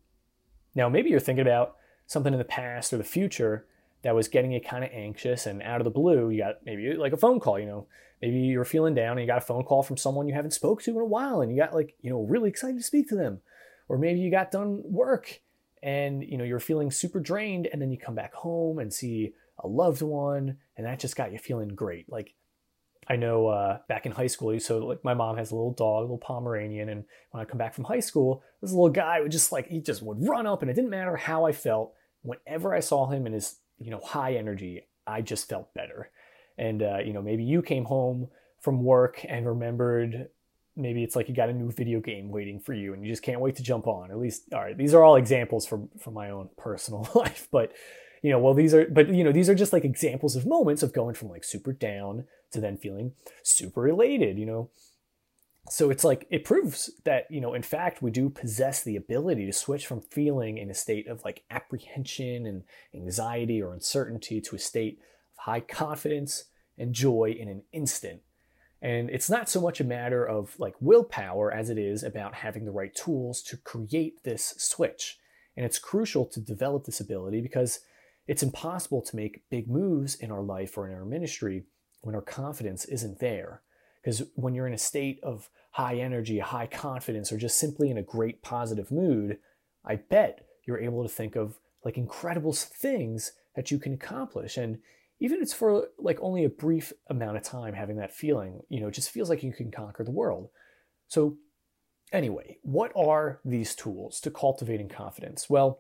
Now, 0.74 0.90
maybe 0.90 1.12
you're 1.12 1.20
thinking 1.20 1.46
about 1.46 1.76
something 2.08 2.34
in 2.34 2.40
the 2.40 2.46
past 2.46 2.92
or 2.92 2.98
the 2.98 3.04
future 3.04 3.68
that 4.06 4.14
was 4.14 4.28
getting 4.28 4.52
you 4.52 4.62
kind 4.62 4.84
of 4.84 4.92
anxious 4.94 5.48
and 5.48 5.64
out 5.64 5.82
of 5.82 5.84
the 5.84 5.90
blue, 5.90 6.30
you 6.30 6.38
got 6.38 6.64
maybe 6.64 6.94
like 6.94 7.12
a 7.12 7.18
phone 7.18 7.40
call, 7.40 7.58
you 7.58 7.66
know, 7.66 7.88
maybe 8.22 8.38
you're 8.38 8.64
feeling 8.64 8.94
down 8.94 9.14
and 9.14 9.22
you 9.22 9.26
got 9.26 9.40
a 9.40 9.46
phone 9.46 9.64
call 9.64 9.82
from 9.82 9.98
someone 9.98 10.28
you 10.28 10.36
haven't 10.36 10.52
spoke 10.52 10.84
to 10.84 10.92
in 10.92 10.98
a 10.98 11.06
while 11.06 11.42
and 11.42 11.52
you 11.52 11.58
got 11.58 11.74
like 11.74 11.96
you 12.02 12.12
know 12.12 12.22
really 12.22 12.48
excited 12.48 12.78
to 12.78 12.84
speak 12.84 13.10
to 13.10 13.16
them. 13.16 13.42
Or 13.90 13.98
maybe 13.98 14.20
you 14.20 14.30
got 14.30 14.52
done 14.52 14.84
work 14.84 15.42
and 15.82 16.24
you 16.24 16.38
know 16.38 16.44
you're 16.44 16.60
feeling 16.60 16.92
super 16.92 17.20
drained 17.20 17.68
and 17.74 17.82
then 17.82 17.90
you 17.90 17.98
come 17.98 18.14
back 18.14 18.36
home 18.36 18.78
and 18.78 18.94
see 18.94 19.34
a 19.58 19.68
loved 19.68 20.04
one 20.04 20.58
and 20.78 20.86
that 20.86 21.00
just 21.00 21.16
got 21.16 21.32
you 21.32 21.40
feeling 21.40 21.70
great. 21.70 22.08
Like 22.08 22.36
i 23.08 23.16
know 23.16 23.48
uh, 23.48 23.80
back 23.88 24.06
in 24.06 24.12
high 24.12 24.28
school 24.28 24.60
so 24.60 24.80
like 24.80 25.04
my 25.04 25.14
mom 25.14 25.38
has 25.38 25.52
a 25.52 25.56
little 25.56 25.74
dog 25.74 26.00
a 26.00 26.02
little 26.02 26.18
pomeranian 26.18 26.90
and 26.90 27.04
when 27.30 27.40
i 27.40 27.46
come 27.46 27.60
back 27.60 27.76
from 27.76 27.84
high 27.84 28.00
school 28.00 28.42
this 28.64 28.72
little 28.72 28.90
guy 28.90 29.22
would 29.22 29.32
just 29.32 29.52
like 29.52 29.68
he 29.68 29.80
just 29.80 30.02
would 30.02 30.28
run 30.28 30.48
up 30.48 30.64
and 30.64 30.72
it 30.72 30.74
didn't 30.74 30.90
matter 30.90 31.16
how 31.16 31.46
i 31.46 31.52
felt. 31.52 31.94
Whenever 32.24 32.74
i 32.74 32.80
saw 32.80 33.08
him 33.08 33.28
in 33.28 33.34
his 33.34 33.58
you 33.80 33.92
know 33.92 34.00
high 34.00 34.36
energy 34.36 34.88
i 35.08 35.22
just 35.22 35.50
felt 35.50 35.74
better. 35.74 36.10
And 36.58 36.82
uh, 36.82 37.00
you 37.00 37.14
know 37.14 37.22
maybe 37.22 37.44
you 37.44 37.62
came 37.62 37.86
home 37.86 38.30
from 38.60 38.84
work 38.84 39.26
and 39.28 39.46
remembered 39.46 40.30
maybe 40.78 41.04
it's 41.04 41.16
like 41.16 41.30
you 41.30 41.36
got 41.36 41.50
a 41.50 41.54
new 41.54 41.72
video 41.72 42.00
game 42.00 42.30
waiting 42.30 42.60
for 42.60 42.74
you 42.74 42.94
and 42.94 43.04
you 43.04 43.10
just 43.10 43.24
can't 43.24 43.40
wait 43.40 43.56
to 43.58 43.64
jump 43.64 43.88
on. 43.88 44.12
At 44.12 44.18
least 44.18 44.54
all 44.54 44.62
right 44.62 44.78
these 44.78 44.94
are 44.94 45.04
all 45.04 45.16
examples 45.16 45.66
from 45.66 45.90
from 46.00 46.14
my 46.14 46.30
own 46.30 46.50
personal 46.58 47.10
life. 47.16 47.48
But 47.52 47.74
you 48.22 48.32
know 48.32 48.40
well 48.40 48.54
these 48.54 48.74
are 48.74 48.86
but 48.86 49.10
you 49.10 49.24
know 49.24 49.32
these 49.32 49.50
are 49.50 49.56
just 49.56 49.74
like 49.74 49.86
examples 49.86 50.36
of 50.36 50.46
moments 50.46 50.82
of 50.82 50.94
going 50.94 51.16
from 51.16 51.30
like 51.30 51.44
super 51.44 51.74
down 51.74 52.26
to 52.52 52.62
then 52.62 52.78
feeling 52.78 53.12
super 53.44 53.88
elated 53.88 54.40
you 54.40 54.46
know 54.46 54.70
so 55.70 55.90
it's 55.90 56.04
like 56.04 56.28
it 56.30 56.44
proves 56.44 56.92
that 57.06 57.26
you 57.30 57.42
know 57.42 57.54
in 57.54 57.64
fact 57.64 58.02
we 58.02 58.12
do 58.12 58.30
possess 58.30 58.84
the 58.84 58.96
ability 58.96 59.46
to 59.46 59.54
switch 59.54 59.88
from 59.88 60.02
feeling 60.02 60.58
in 60.58 60.70
a 60.70 60.76
state 60.76 61.08
of 61.08 61.24
like 61.24 61.44
apprehension 61.50 62.46
and 62.46 62.64
anxiety 62.94 63.62
or 63.62 63.74
uncertainty 63.74 64.40
to 64.42 64.56
a 64.56 64.60
state 64.60 65.00
of 65.38 65.44
high 65.46 65.60
confidence 65.60 66.46
and 66.78 66.94
joy 66.94 67.36
in 67.38 67.48
an 67.48 67.64
instant. 67.72 68.22
And 68.82 69.10
it's 69.10 69.30
not 69.30 69.50
so 69.50 69.62
much 69.62 69.80
a 69.80 69.86
matter 69.86 70.28
of 70.28 70.56
like 70.60 70.76
willpower 70.80 71.52
as 71.52 71.70
it 71.70 71.78
is 71.78 72.04
about 72.04 72.36
having 72.36 72.66
the 72.66 72.72
right 72.72 72.94
tools 72.94 73.42
to 73.44 73.58
create 73.58 74.24
this 74.24 74.54
switch. 74.58 75.18
And 75.58 75.66
it's 75.66 75.80
crucial 75.80 76.26
to 76.26 76.40
develop 76.40 76.86
this 76.86 77.00
ability 77.00 77.42
because 77.42 77.80
it's 78.28 78.44
impossible 78.44 79.02
to 79.02 79.16
make 79.16 79.50
big 79.50 79.70
moves 79.70 80.16
in 80.16 80.32
our 80.32 80.42
life 80.42 80.78
or 80.78 80.88
in 80.88 80.96
our 80.96 81.06
ministry 81.06 81.64
when 82.02 82.16
our 82.16 82.22
confidence 82.22 82.86
isn't 82.86 83.20
there. 83.20 83.62
Because 84.06 84.22
when 84.36 84.54
you're 84.54 84.68
in 84.68 84.74
a 84.74 84.78
state 84.78 85.20
of 85.24 85.50
high 85.72 85.96
energy, 85.96 86.38
high 86.38 86.68
confidence, 86.68 87.32
or 87.32 87.38
just 87.38 87.58
simply 87.58 87.90
in 87.90 87.98
a 87.98 88.04
great 88.04 88.44
positive 88.44 88.92
mood, 88.92 89.40
I 89.84 89.96
bet 89.96 90.46
you're 90.64 90.80
able 90.80 91.02
to 91.02 91.10
think 91.10 91.36
of 91.36 91.60
like 91.84 91.98
incredible 91.98 92.54
things 92.54 93.32
that 93.56 93.72
you 93.72 93.80
can 93.80 93.94
accomplish. 93.96 94.58
And 94.58 94.78
even 95.20 95.38
if 95.38 95.44
it's 95.44 95.54
for 95.54 95.88
like 95.98 96.20
only 96.22 96.44
a 96.44 96.50
brief 96.50 96.94
amount 97.10 97.38
of 97.38 97.42
time 97.42 97.74
having 97.74 97.98
that 97.98 98.14
feeling, 98.14 98.62
you 98.70 98.80
know, 98.80 98.90
it 98.90 98.94
just 98.94 99.10
feels 99.10 99.28
like 99.28 99.42
you 99.42 99.52
can 99.52 99.72
conquer 99.72 100.04
the 100.04 100.12
world. 100.12 100.50
So, 101.08 101.38
anyway, 102.12 102.60
what 102.62 102.92
are 102.96 103.40
these 103.44 103.74
tools 103.74 104.20
to 104.22 104.30
cultivating 104.30 104.88
confidence? 104.88 105.50
Well, 105.50 105.80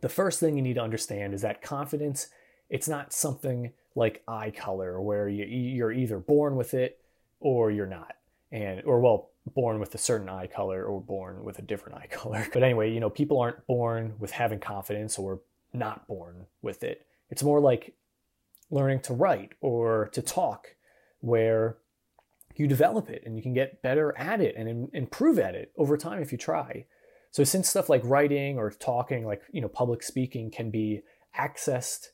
the 0.00 0.08
first 0.08 0.38
thing 0.38 0.54
you 0.54 0.62
need 0.62 0.74
to 0.74 0.82
understand 0.82 1.34
is 1.34 1.42
that 1.42 1.60
confidence, 1.60 2.28
it's 2.70 2.88
not 2.88 3.12
something 3.12 3.72
like 3.96 4.22
eye 4.28 4.52
color 4.52 5.00
where 5.00 5.28
you, 5.28 5.44
you're 5.44 5.90
either 5.90 6.20
born 6.20 6.54
with 6.54 6.72
it 6.72 7.00
or 7.40 7.70
you're 7.70 7.86
not. 7.86 8.14
And, 8.50 8.82
or 8.84 9.00
well, 9.00 9.30
born 9.54 9.78
with 9.80 9.94
a 9.94 9.98
certain 9.98 10.28
eye 10.28 10.46
color 10.46 10.84
or 10.84 11.00
born 11.00 11.44
with 11.44 11.58
a 11.58 11.62
different 11.62 11.98
eye 11.98 12.06
color. 12.10 12.46
But 12.52 12.62
anyway, 12.62 12.92
you 12.92 13.00
know, 13.00 13.10
people 13.10 13.40
aren't 13.40 13.66
born 13.66 14.14
with 14.18 14.32
having 14.32 14.60
confidence 14.60 15.18
or 15.18 15.40
not 15.72 16.06
born 16.06 16.46
with 16.62 16.82
it. 16.82 17.06
It's 17.30 17.42
more 17.42 17.60
like 17.60 17.94
learning 18.70 19.00
to 19.00 19.14
write 19.14 19.52
or 19.60 20.08
to 20.12 20.22
talk, 20.22 20.74
where 21.20 21.76
you 22.56 22.66
develop 22.66 23.08
it 23.08 23.22
and 23.24 23.36
you 23.36 23.42
can 23.42 23.54
get 23.54 23.82
better 23.82 24.16
at 24.18 24.40
it 24.40 24.56
and 24.56 24.88
improve 24.92 25.38
at 25.38 25.54
it 25.54 25.72
over 25.76 25.96
time 25.96 26.20
if 26.20 26.32
you 26.32 26.38
try. 26.38 26.84
So 27.30 27.44
since 27.44 27.68
stuff 27.68 27.88
like 27.88 28.02
writing 28.04 28.58
or 28.58 28.70
talking, 28.70 29.24
like 29.24 29.42
you 29.52 29.60
know, 29.60 29.68
public 29.68 30.02
speaking 30.02 30.50
can 30.50 30.70
be 30.70 31.02
accessed 31.38 32.08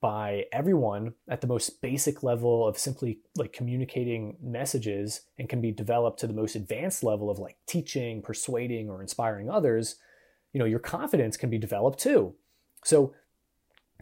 by 0.00 0.44
everyone 0.52 1.14
at 1.28 1.40
the 1.40 1.46
most 1.46 1.82
basic 1.82 2.22
level 2.22 2.66
of 2.66 2.78
simply 2.78 3.18
like 3.36 3.52
communicating 3.52 4.36
messages 4.40 5.22
and 5.38 5.48
can 5.48 5.60
be 5.60 5.72
developed 5.72 6.20
to 6.20 6.26
the 6.26 6.32
most 6.32 6.54
advanced 6.54 7.02
level 7.02 7.30
of 7.30 7.38
like 7.38 7.56
teaching, 7.66 8.22
persuading, 8.22 8.88
or 8.88 9.02
inspiring 9.02 9.50
others, 9.50 9.96
you 10.52 10.60
know, 10.60 10.64
your 10.64 10.78
confidence 10.78 11.36
can 11.36 11.50
be 11.50 11.58
developed 11.58 11.98
too. 11.98 12.34
So 12.84 13.12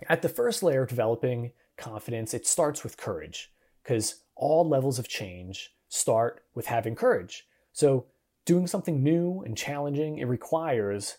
at 0.08 0.22
the 0.22 0.28
first 0.28 0.62
layer 0.62 0.82
of 0.82 0.88
developing 0.88 1.52
confidence, 1.78 2.34
it 2.34 2.46
starts 2.46 2.82
with 2.82 2.98
courage 2.98 3.52
because 3.82 4.22
all 4.34 4.68
levels 4.68 4.98
of 4.98 5.08
change 5.08 5.72
start 5.88 6.42
with 6.54 6.66
having 6.66 6.94
courage. 6.94 7.46
So 7.72 8.06
doing 8.44 8.66
something 8.66 9.02
new 9.02 9.42
and 9.46 9.56
challenging, 9.56 10.18
it 10.18 10.26
requires 10.26 11.16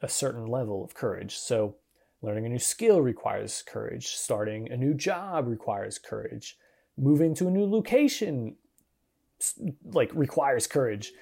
a 0.00 0.08
certain 0.08 0.46
level 0.46 0.82
of 0.82 0.94
courage. 0.94 1.36
So 1.36 1.76
Learning 2.24 2.46
a 2.46 2.48
new 2.48 2.58
skill 2.58 3.02
requires 3.02 3.62
courage. 3.62 4.06
Starting 4.06 4.72
a 4.72 4.78
new 4.78 4.94
job 4.94 5.46
requires 5.46 5.98
courage. 5.98 6.56
Moving 6.96 7.34
to 7.34 7.48
a 7.48 7.50
new 7.50 7.66
location 7.66 8.56
like 9.84 10.10
requires 10.14 10.66
courage. 10.66 11.12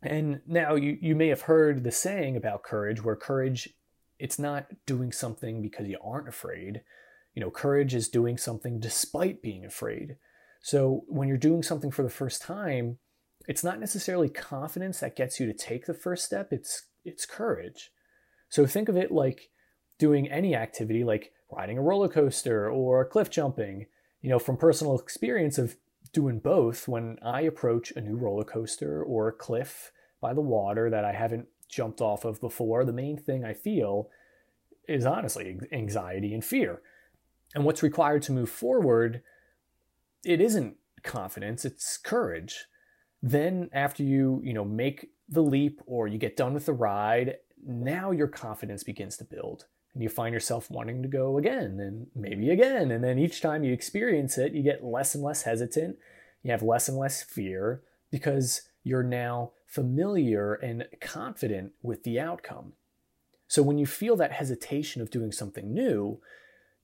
And 0.00 0.42
now 0.46 0.76
you, 0.76 0.96
you 1.00 1.16
may 1.16 1.26
have 1.26 1.42
heard 1.42 1.82
the 1.82 1.90
saying 1.90 2.36
about 2.36 2.62
courage 2.62 3.02
where 3.02 3.16
courage 3.16 3.68
it's 4.20 4.38
not 4.38 4.66
doing 4.86 5.10
something 5.10 5.60
because 5.60 5.88
you 5.88 5.98
aren't 6.04 6.28
afraid. 6.28 6.82
You 7.34 7.40
know, 7.40 7.50
courage 7.50 7.92
is 7.92 8.08
doing 8.08 8.38
something 8.38 8.78
despite 8.78 9.42
being 9.42 9.64
afraid. 9.64 10.18
So 10.62 11.02
when 11.08 11.26
you're 11.26 11.36
doing 11.36 11.64
something 11.64 11.90
for 11.90 12.04
the 12.04 12.10
first 12.10 12.42
time, 12.42 12.98
it's 13.48 13.64
not 13.64 13.80
necessarily 13.80 14.28
confidence 14.28 15.00
that 15.00 15.16
gets 15.16 15.40
you 15.40 15.46
to 15.46 15.52
take 15.54 15.86
the 15.86 15.94
first 15.94 16.24
step, 16.24 16.52
it's 16.52 16.86
it's 17.04 17.26
courage. 17.26 17.90
So 18.50 18.66
think 18.66 18.88
of 18.88 18.96
it 18.96 19.10
like 19.10 19.50
doing 20.00 20.28
any 20.28 20.56
activity 20.56 21.04
like 21.04 21.32
riding 21.52 21.78
a 21.78 21.82
roller 21.82 22.08
coaster 22.08 22.68
or 22.68 23.04
cliff 23.04 23.30
jumping. 23.30 23.86
You 24.22 24.30
know, 24.30 24.38
from 24.38 24.56
personal 24.56 24.98
experience 24.98 25.58
of 25.58 25.76
doing 26.12 26.40
both, 26.40 26.88
when 26.88 27.18
I 27.22 27.42
approach 27.42 27.92
a 27.92 28.00
new 28.00 28.16
roller 28.16 28.44
coaster 28.44 29.02
or 29.02 29.28
a 29.28 29.32
cliff 29.32 29.92
by 30.20 30.34
the 30.34 30.40
water 30.40 30.90
that 30.90 31.04
I 31.04 31.12
haven't 31.12 31.46
jumped 31.68 32.00
off 32.00 32.24
of 32.24 32.40
before, 32.40 32.84
the 32.84 32.92
main 32.92 33.16
thing 33.16 33.44
I 33.44 33.54
feel 33.54 34.08
is 34.88 35.06
honestly 35.06 35.58
anxiety 35.70 36.34
and 36.34 36.44
fear. 36.44 36.80
And 37.54 37.64
what's 37.64 37.82
required 37.82 38.22
to 38.22 38.32
move 38.32 38.50
forward, 38.50 39.22
it 40.24 40.40
isn't 40.40 40.76
confidence, 41.02 41.64
it's 41.64 41.96
courage. 41.96 42.66
Then 43.22 43.68
after 43.72 44.02
you, 44.02 44.40
you 44.42 44.54
know, 44.54 44.64
make 44.64 45.10
the 45.28 45.42
leap 45.42 45.80
or 45.86 46.08
you 46.08 46.18
get 46.18 46.36
done 46.36 46.54
with 46.54 46.66
the 46.66 46.72
ride, 46.72 47.36
now 47.64 48.10
your 48.10 48.28
confidence 48.28 48.82
begins 48.82 49.16
to 49.18 49.24
build 49.24 49.66
and 49.94 50.02
you 50.02 50.08
find 50.08 50.32
yourself 50.32 50.70
wanting 50.70 51.02
to 51.02 51.08
go 51.08 51.38
again 51.38 51.80
and 51.80 52.06
maybe 52.14 52.50
again. 52.50 52.90
And 52.90 53.02
then 53.02 53.18
each 53.18 53.40
time 53.40 53.64
you 53.64 53.72
experience 53.72 54.38
it, 54.38 54.52
you 54.52 54.62
get 54.62 54.84
less 54.84 55.14
and 55.14 55.24
less 55.24 55.42
hesitant. 55.42 55.96
You 56.42 56.52
have 56.52 56.62
less 56.62 56.88
and 56.88 56.96
less 56.96 57.22
fear 57.22 57.82
because 58.10 58.62
you're 58.84 59.02
now 59.02 59.52
familiar 59.66 60.54
and 60.54 60.86
confident 61.00 61.72
with 61.82 62.04
the 62.04 62.18
outcome. 62.18 62.72
So 63.46 63.62
when 63.62 63.78
you 63.78 63.86
feel 63.86 64.16
that 64.16 64.32
hesitation 64.32 65.02
of 65.02 65.10
doing 65.10 65.32
something 65.32 65.74
new, 65.74 66.20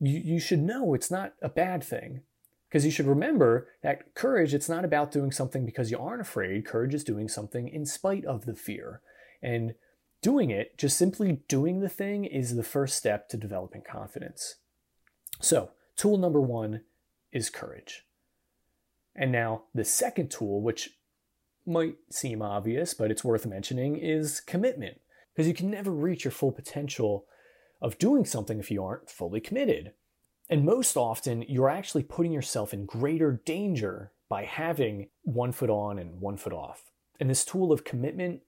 you, 0.01 0.19
you 0.19 0.41
should 0.41 0.61
know 0.61 0.95
it's 0.95 1.11
not 1.11 1.35
a 1.41 1.49
bad 1.49 1.83
thing. 1.83 2.23
Because 2.69 2.85
you 2.85 2.91
should 2.91 3.07
remember 3.07 3.69
that 3.83 4.15
courage, 4.15 4.53
it's 4.53 4.69
not 4.69 4.85
about 4.85 5.13
doing 5.13 5.31
something 5.31 5.65
because 5.65 5.91
you 5.91 5.99
aren't 5.99 6.21
afraid. 6.21 6.67
Courage 6.67 6.95
is 6.95 7.05
doing 7.05 7.29
something 7.29 7.69
in 7.69 7.87
spite 7.87 8.25
of 8.25 8.45
the 8.45 8.55
fear. 8.55 9.01
And 9.41 9.75
doing 10.23 10.51
it, 10.51 10.77
just 10.79 10.97
simply 10.97 11.43
doing 11.49 11.81
the 11.81 11.89
thing, 11.89 12.25
is 12.25 12.57
the 12.57 12.63
first 12.63 12.97
step 12.97 13.29
to 13.29 13.37
developing 13.37 13.83
confidence. 13.83 14.57
So, 15.41 15.71
tool 15.97 16.19
number 16.19 16.41
one 16.41 16.83
is 17.33 17.51
courage. 17.51 18.05
And 19.15 19.33
now, 19.33 19.65
the 19.75 19.85
second 19.85 20.31
tool, 20.31 20.61
which 20.61 20.91
might 21.67 21.97
seem 22.11 22.43
obvious, 22.43 22.95
but 22.95 23.11
it's 23.11 23.25
worth 23.25 23.47
mentioning, 23.47 23.97
is 23.97 24.41
commitment. 24.41 25.01
Because 25.35 25.49
you 25.49 25.55
can 25.55 25.71
never 25.71 25.91
reach 25.91 26.25
your 26.25 26.33
full 26.33 26.53
potential 26.53 27.27
of 27.83 27.99
doing 27.99 28.25
something 28.25 28.59
if 28.59 28.71
you 28.71 28.83
aren't 28.83 29.11
fully 29.11 29.41
committed. 29.41 29.93
And 30.49 30.65
most 30.65 30.97
often, 30.97 31.45
you're 31.49 31.69
actually 31.69 32.05
putting 32.05 32.33
yourself 32.33 32.73
in 32.73 32.87
greater 32.87 33.43
danger 33.45 34.13
by 34.29 34.45
having 34.45 35.09
one 35.23 35.53
foot 35.53 35.71
on 35.71 35.99
and 35.99 36.21
one 36.21 36.37
foot 36.37 36.53
off. 36.53 36.91
And 37.21 37.29
this 37.29 37.45
tool 37.45 37.73
of 37.73 37.85
commitment 37.85 38.43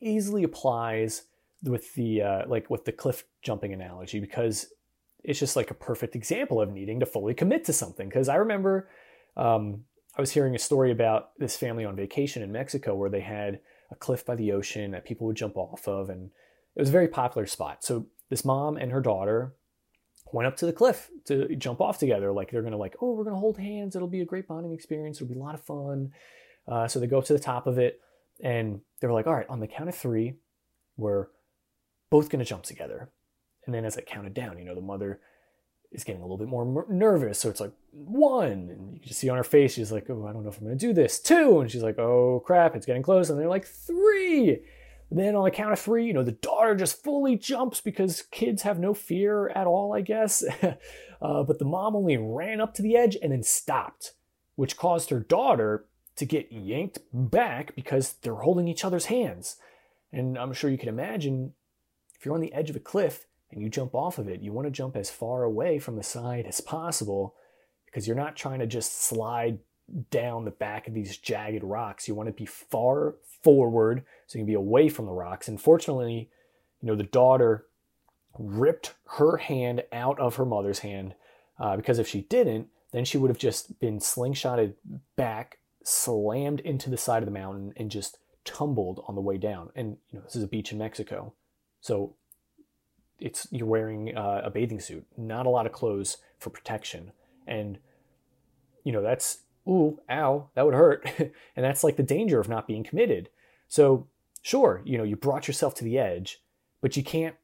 easily 0.00 0.44
applies 0.44 1.24
with 1.62 1.94
the 1.94 2.22
uh, 2.22 2.42
like 2.46 2.70
with 2.70 2.84
the 2.84 2.92
cliff 2.92 3.24
jumping 3.42 3.72
analogy 3.72 4.20
because 4.20 4.72
it's 5.24 5.38
just 5.38 5.56
like 5.56 5.70
a 5.70 5.74
perfect 5.74 6.14
example 6.14 6.60
of 6.60 6.70
needing 6.70 7.00
to 7.00 7.06
fully 7.06 7.34
commit 7.34 7.64
to 7.64 7.72
something. 7.72 8.08
Because 8.08 8.28
I 8.28 8.36
remember 8.36 8.88
um, 9.36 9.84
I 10.16 10.20
was 10.20 10.32
hearing 10.32 10.54
a 10.54 10.58
story 10.58 10.90
about 10.90 11.30
this 11.38 11.56
family 11.56 11.84
on 11.84 11.96
vacation 11.96 12.42
in 12.42 12.52
Mexico 12.52 12.94
where 12.94 13.10
they 13.10 13.20
had 13.20 13.60
a 13.90 13.96
cliff 13.96 14.24
by 14.24 14.36
the 14.36 14.52
ocean 14.52 14.92
that 14.92 15.04
people 15.04 15.26
would 15.26 15.36
jump 15.36 15.56
off 15.56 15.88
of, 15.88 16.10
and 16.10 16.30
it 16.76 16.80
was 16.80 16.88
a 16.88 16.92
very 16.92 17.08
popular 17.08 17.46
spot. 17.46 17.82
So 17.82 18.06
this 18.30 18.44
mom 18.44 18.76
and 18.76 18.92
her 18.92 19.00
daughter 19.00 19.54
went 20.32 20.46
up 20.46 20.56
to 20.58 20.66
the 20.66 20.72
cliff 20.72 21.10
to 21.26 21.54
jump 21.56 21.80
off 21.80 21.98
together. 21.98 22.32
Like 22.32 22.50
they're 22.50 22.62
gonna 22.62 22.76
like, 22.76 22.96
oh, 23.00 23.12
we're 23.12 23.24
gonna 23.24 23.38
hold 23.38 23.58
hands. 23.58 23.96
It'll 23.96 24.08
be 24.08 24.20
a 24.20 24.26
great 24.26 24.46
bonding 24.46 24.72
experience. 24.72 25.18
It'll 25.18 25.32
be 25.32 25.38
a 25.38 25.42
lot 25.42 25.54
of 25.54 25.62
fun. 25.62 26.12
Uh, 26.66 26.86
so 26.86 27.00
they 27.00 27.06
go 27.06 27.18
up 27.18 27.24
to 27.24 27.32
the 27.32 27.38
top 27.38 27.66
of 27.66 27.78
it. 27.78 28.00
And 28.40 28.80
they 29.00 29.06
were 29.06 29.12
like, 29.12 29.26
all 29.26 29.34
right, 29.34 29.48
on 29.48 29.60
the 29.60 29.66
count 29.66 29.88
of 29.88 29.94
three, 29.94 30.34
we're 30.96 31.28
both 32.10 32.28
going 32.30 32.40
to 32.40 32.44
jump 32.44 32.64
together. 32.64 33.10
And 33.66 33.74
then 33.74 33.84
as 33.84 33.96
I 33.98 34.00
counted 34.02 34.34
down, 34.34 34.58
you 34.58 34.64
know, 34.64 34.74
the 34.74 34.80
mother 34.80 35.20
is 35.90 36.04
getting 36.04 36.20
a 36.20 36.24
little 36.24 36.38
bit 36.38 36.48
more 36.48 36.86
nervous. 36.88 37.38
So 37.38 37.48
it's 37.48 37.60
like 37.60 37.72
one, 37.92 38.70
and 38.70 38.92
you 38.92 39.00
can 39.00 39.08
just 39.08 39.20
see 39.20 39.28
on 39.28 39.36
her 39.36 39.44
face, 39.44 39.74
she's 39.74 39.92
like, 39.92 40.08
oh, 40.10 40.26
I 40.26 40.32
don't 40.32 40.42
know 40.42 40.50
if 40.50 40.58
I'm 40.58 40.64
going 40.64 40.78
to 40.78 40.86
do 40.86 40.92
this. 40.92 41.18
Two, 41.20 41.60
and 41.60 41.70
she's 41.70 41.82
like, 41.82 41.98
oh 41.98 42.42
crap, 42.44 42.76
it's 42.76 42.86
getting 42.86 43.02
close. 43.02 43.30
And 43.30 43.38
they're 43.38 43.48
like, 43.48 43.66
three. 43.66 44.60
then 45.10 45.34
on 45.34 45.44
the 45.44 45.50
count 45.50 45.72
of 45.72 45.78
three, 45.78 46.06
you 46.06 46.12
know, 46.12 46.22
the 46.22 46.32
daughter 46.32 46.74
just 46.74 47.02
fully 47.02 47.36
jumps 47.36 47.80
because 47.80 48.22
kids 48.30 48.62
have 48.62 48.78
no 48.78 48.92
fear 48.92 49.48
at 49.50 49.66
all, 49.66 49.94
I 49.94 50.02
guess. 50.02 50.44
uh, 50.62 51.42
but 51.42 51.58
the 51.58 51.64
mom 51.64 51.96
only 51.96 52.16
ran 52.16 52.60
up 52.60 52.74
to 52.74 52.82
the 52.82 52.96
edge 52.96 53.16
and 53.22 53.32
then 53.32 53.42
stopped, 53.42 54.12
which 54.56 54.76
caused 54.76 55.10
her 55.10 55.20
daughter 55.20 55.86
to 56.18 56.26
get 56.26 56.52
yanked 56.52 56.98
back 57.12 57.74
because 57.74 58.14
they're 58.22 58.34
holding 58.34 58.68
each 58.68 58.84
other's 58.84 59.06
hands. 59.06 59.56
And 60.12 60.38
I'm 60.38 60.52
sure 60.52 60.70
you 60.70 60.78
can 60.78 60.88
imagine 60.88 61.54
if 62.18 62.24
you're 62.24 62.34
on 62.34 62.40
the 62.40 62.52
edge 62.52 62.70
of 62.70 62.76
a 62.76 62.80
cliff 62.80 63.26
and 63.50 63.62
you 63.62 63.68
jump 63.68 63.94
off 63.94 64.18
of 64.18 64.28
it, 64.28 64.40
you 64.40 64.52
want 64.52 64.66
to 64.66 64.70
jump 64.70 64.96
as 64.96 65.10
far 65.10 65.44
away 65.44 65.78
from 65.78 65.96
the 65.96 66.02
side 66.02 66.44
as 66.46 66.60
possible 66.60 67.34
because 67.86 68.06
you're 68.06 68.16
not 68.16 68.36
trying 68.36 68.58
to 68.58 68.66
just 68.66 69.02
slide 69.02 69.58
down 70.10 70.44
the 70.44 70.50
back 70.50 70.86
of 70.86 70.94
these 70.94 71.16
jagged 71.16 71.64
rocks. 71.64 72.08
You 72.08 72.14
want 72.14 72.28
to 72.28 72.32
be 72.32 72.46
far 72.46 73.14
forward 73.42 74.04
so 74.26 74.38
you 74.38 74.42
can 74.42 74.46
be 74.46 74.54
away 74.54 74.88
from 74.88 75.06
the 75.06 75.12
rocks. 75.12 75.48
And 75.48 75.60
fortunately, 75.60 76.30
you 76.82 76.88
know, 76.88 76.96
the 76.96 77.04
daughter 77.04 77.66
ripped 78.38 78.94
her 79.18 79.38
hand 79.38 79.84
out 79.92 80.18
of 80.18 80.36
her 80.36 80.44
mother's 80.44 80.80
hand 80.80 81.14
uh, 81.58 81.76
because 81.76 81.98
if 81.98 82.08
she 82.08 82.22
didn't, 82.22 82.68
then 82.92 83.04
she 83.04 83.18
would 83.18 83.30
have 83.30 83.38
just 83.38 83.78
been 83.80 83.98
slingshotted 83.98 84.74
back, 85.16 85.57
slammed 85.84 86.60
into 86.60 86.90
the 86.90 86.96
side 86.96 87.22
of 87.22 87.26
the 87.26 87.32
mountain, 87.32 87.72
and 87.76 87.90
just 87.90 88.18
tumbled 88.44 89.04
on 89.06 89.14
the 89.14 89.20
way 89.20 89.38
down. 89.38 89.70
And 89.74 89.96
you 90.10 90.18
know, 90.18 90.24
this 90.24 90.36
is 90.36 90.42
a 90.42 90.48
beach 90.48 90.72
in 90.72 90.78
Mexico, 90.78 91.32
so 91.80 92.14
it's 93.20 93.48
you're 93.50 93.66
wearing 93.66 94.16
uh, 94.16 94.42
a 94.44 94.50
bathing 94.50 94.80
suit, 94.80 95.06
not 95.16 95.46
a 95.46 95.50
lot 95.50 95.66
of 95.66 95.72
clothes 95.72 96.18
for 96.38 96.50
protection, 96.50 97.12
and 97.46 97.78
you 98.84 98.92
know 98.92 99.02
that's 99.02 99.38
ooh, 99.68 100.00
ow, 100.10 100.48
that 100.54 100.64
would 100.64 100.74
hurt, 100.74 101.04
and 101.18 101.64
that's 101.64 101.84
like 101.84 101.96
the 101.96 102.02
danger 102.02 102.40
of 102.40 102.48
not 102.48 102.66
being 102.66 102.84
committed. 102.84 103.28
So 103.68 104.06
sure, 104.42 104.82
you 104.84 104.96
know, 104.96 105.04
you 105.04 105.16
brought 105.16 105.46
yourself 105.46 105.74
to 105.76 105.84
the 105.84 105.98
edge, 105.98 106.40
but 106.80 106.96
you 106.96 107.02
can't 107.02 107.36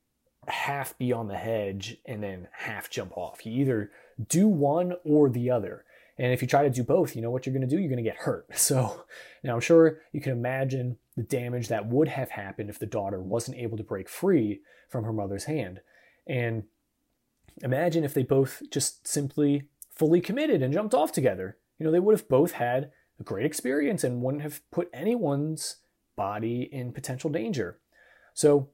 half 0.46 0.96
be 0.98 1.12
on 1.12 1.28
the 1.28 1.36
hedge 1.36 1.98
and 2.06 2.22
then 2.22 2.48
half 2.52 2.90
jump 2.90 3.16
off. 3.16 3.44
You 3.44 3.52
either 3.60 3.90
do 4.28 4.48
one 4.48 4.94
or 5.04 5.28
the 5.28 5.50
other. 5.50 5.84
And 6.18 6.32
if 6.32 6.42
you 6.42 6.48
try 6.48 6.62
to 6.62 6.70
do 6.70 6.84
both, 6.84 7.16
you 7.16 7.22
know 7.22 7.30
what 7.30 7.44
you're 7.44 7.54
going 7.54 7.68
to 7.68 7.76
do? 7.76 7.80
You're 7.80 7.90
going 7.90 8.02
to 8.02 8.08
get 8.08 8.18
hurt. 8.18 8.46
So 8.56 9.04
now 9.42 9.54
I'm 9.54 9.60
sure 9.60 10.00
you 10.12 10.20
can 10.20 10.32
imagine 10.32 10.96
the 11.16 11.22
damage 11.22 11.68
that 11.68 11.86
would 11.86 12.08
have 12.08 12.30
happened 12.30 12.70
if 12.70 12.78
the 12.78 12.86
daughter 12.86 13.20
wasn't 13.20 13.58
able 13.58 13.76
to 13.76 13.82
break 13.82 14.08
free 14.08 14.60
from 14.88 15.04
her 15.04 15.12
mother's 15.12 15.44
hand. 15.44 15.80
And 16.26 16.64
imagine 17.62 18.04
if 18.04 18.14
they 18.14 18.22
both 18.22 18.62
just 18.70 19.06
simply 19.06 19.68
fully 19.90 20.20
committed 20.20 20.62
and 20.62 20.72
jumped 20.72 20.94
off 20.94 21.12
together. 21.12 21.56
You 21.78 21.86
know, 21.86 21.92
they 21.92 22.00
would 22.00 22.16
have 22.16 22.28
both 22.28 22.52
had 22.52 22.90
a 23.20 23.22
great 23.22 23.46
experience 23.46 24.02
and 24.02 24.22
wouldn't 24.22 24.42
have 24.42 24.60
put 24.70 24.90
anyone's 24.92 25.76
body 26.16 26.68
in 26.72 26.92
potential 26.92 27.30
danger. 27.30 27.78
So 28.32 28.70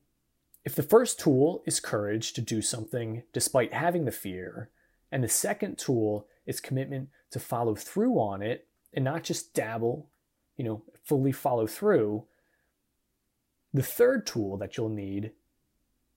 if 0.64 0.74
the 0.74 0.82
first 0.82 1.18
tool 1.18 1.62
is 1.66 1.80
courage 1.80 2.32
to 2.34 2.40
do 2.40 2.62
something 2.62 3.22
despite 3.32 3.72
having 3.72 4.04
the 4.04 4.12
fear, 4.12 4.70
and 5.12 5.24
the 5.24 5.28
second 5.28 5.78
tool 5.78 6.26
is 6.46 6.60
commitment 6.60 7.08
to 7.30 7.38
follow 7.38 7.74
through 7.74 8.14
on 8.14 8.42
it 8.42 8.66
and 8.92 9.04
not 9.04 9.22
just 9.22 9.54
dabble, 9.54 10.08
you 10.56 10.64
know, 10.64 10.82
fully 11.04 11.32
follow 11.32 11.66
through, 11.66 12.24
the 13.72 13.82
third 13.82 14.26
tool 14.26 14.56
that 14.56 14.76
you'll 14.76 14.88
need 14.88 15.32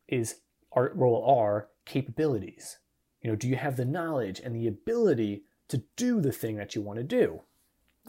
is 0.08 0.38
our 0.72 0.92
role 0.96 1.24
R 1.25 1.70
capabilities. 1.86 2.77
You 3.22 3.30
know, 3.30 3.36
do 3.36 3.48
you 3.48 3.56
have 3.56 3.77
the 3.77 3.86
knowledge 3.86 4.39
and 4.39 4.56
the 4.56 4.68
ability 4.68 5.44
to 5.70 5.84
do 5.96 6.20
the 6.20 6.32
thing 6.32 6.58
that 6.58 6.75
you 6.75 6.82
want 6.82 6.98
to 6.98 7.03
do? 7.03 7.42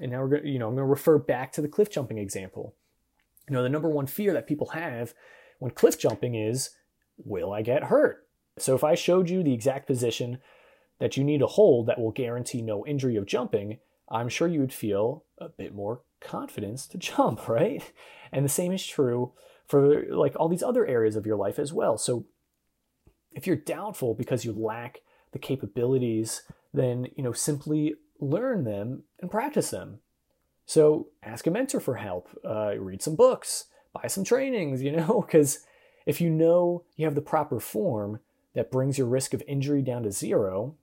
And 0.01 0.11
now 0.11 0.23
we're 0.23 0.29
going 0.29 0.43
to, 0.43 0.49
you 0.49 0.59
know, 0.59 0.69
I'm 0.69 0.75
going 0.75 0.87
to 0.87 0.91
refer 0.91 1.19
back 1.19 1.53
to 1.53 1.63
the 1.63 1.69
cliff 1.69 1.91
jumping 1.91 2.19
example. 2.19 2.75
You 3.49 3.55
know, 3.55 3.63
the 3.63 3.69
number 3.69 3.89
one 3.89 4.07
fear 4.07 4.33
that 4.33 4.47
people 4.47 4.69
have 4.69 5.15
when 5.59 5.71
cliff 5.71 5.99
jumping 5.99 6.35
is, 6.35 6.71
will 7.19 7.53
I 7.53 7.63
get 7.63 7.85
hurt? 7.85 8.27
So 8.59 8.75
if 8.75 8.83
I 8.83 8.95
showed 8.95 9.31
you 9.31 9.43
the 9.43 9.55
exact 9.55 9.87
position 9.87 10.39
that 10.99 11.17
you 11.17 11.25
need 11.25 11.43
a 11.43 11.47
hold 11.47 11.87
that 11.87 11.99
will 11.99 12.13
guarantee 12.13 12.63
no 12.63 12.87
injury 12.87 13.17
of 13.17 13.27
jumping, 13.27 13.79
I'm 14.09 14.29
sure 14.29 14.49
you 14.49 14.61
would 14.61 14.73
feel 14.73 15.25
a 15.39 15.49
bit 15.49 15.75
more 15.75 16.03
confidence 16.21 16.87
to 16.89 16.99
jump, 16.99 17.49
right? 17.49 17.83
And 18.33 18.45
the 18.45 18.51
same 18.51 18.73
is 18.73 18.87
true 18.87 19.33
for 19.67 20.05
like 20.11 20.35
all 20.37 20.49
these 20.49 20.63
other 20.63 20.87
areas 20.87 21.17
of 21.17 21.27
your 21.27 21.37
life 21.37 21.59
as 21.59 21.73
well. 21.73 21.97
So 21.99 22.27
if 23.33 23.47
you're 23.47 23.57
doubtful 23.57 24.15
because 24.15 24.45
you 24.45 24.53
lack 24.53 25.01
the 25.33 25.39
capabilities, 25.39 26.43
then 26.73 27.09
you 27.17 27.23
know 27.23 27.33
simply 27.33 27.95
learn 28.21 28.65
them 28.65 29.05
and 29.21 29.31
practice 29.31 29.71
them. 29.71 29.99
So 30.67 31.09
ask 31.23 31.47
a 31.47 31.51
mentor 31.51 31.81
for 31.81 31.97
help, 31.97 32.29
uh, 32.45 32.79
read 32.79 33.03
some 33.03 33.17
books, 33.17 33.67
buy 33.93 34.07
some 34.07 34.25
trainings, 34.25 34.83
you 34.87 34.93
know, 34.93 35.25
because 35.27 35.61
if 36.07 36.21
you 36.21 36.31
know 36.31 36.85
you 36.97 37.05
have 37.05 37.15
the 37.15 37.21
proper 37.21 37.61
form 37.61 38.21
that 38.55 38.71
brings 38.71 38.99
your 38.99 39.07
risk 39.09 39.35
of 39.35 39.43
injury 39.49 39.83
down 39.83 40.05
to 40.05 40.13
zero, 40.13 40.77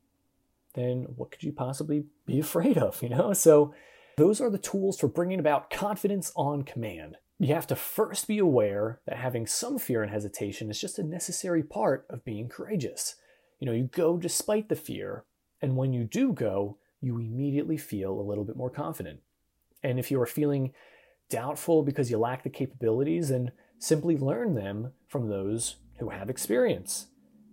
then 0.73 1.05
what 1.15 1.31
could 1.31 1.43
you 1.43 1.51
possibly 1.51 2.05
be 2.25 2.39
afraid 2.39 2.77
of, 2.77 3.01
you 3.01 3.09
know? 3.09 3.33
So 3.33 3.73
those 4.17 4.41
are 4.41 4.49
the 4.49 4.57
tools 4.57 4.99
for 4.99 5.07
bringing 5.07 5.39
about 5.39 5.69
confidence 5.69 6.31
on 6.35 6.63
command. 6.63 7.17
You 7.39 7.53
have 7.55 7.67
to 7.67 7.75
first 7.75 8.27
be 8.27 8.37
aware 8.37 9.01
that 9.07 9.17
having 9.17 9.47
some 9.47 9.79
fear 9.79 10.03
and 10.03 10.11
hesitation 10.11 10.69
is 10.69 10.79
just 10.79 10.99
a 10.99 11.03
necessary 11.03 11.63
part 11.63 12.05
of 12.09 12.23
being 12.23 12.47
courageous. 12.49 13.15
You 13.59 13.65
know, 13.65 13.73
you 13.73 13.85
go 13.91 14.17
despite 14.17 14.69
the 14.69 14.75
fear, 14.75 15.25
and 15.61 15.75
when 15.75 15.93
you 15.93 16.03
do 16.03 16.33
go, 16.33 16.77
you 16.99 17.17
immediately 17.17 17.77
feel 17.77 18.19
a 18.19 18.21
little 18.21 18.43
bit 18.43 18.55
more 18.55 18.69
confident. 18.69 19.21
And 19.81 19.97
if 19.97 20.11
you 20.11 20.21
are 20.21 20.27
feeling 20.27 20.73
doubtful 21.29 21.81
because 21.81 22.11
you 22.11 22.19
lack 22.19 22.43
the 22.43 22.49
capabilities, 22.49 23.29
then 23.29 23.51
simply 23.79 24.17
learn 24.17 24.53
them 24.53 24.91
from 25.07 25.27
those 25.27 25.77
who 25.97 26.09
have 26.09 26.29
experience. 26.29 27.07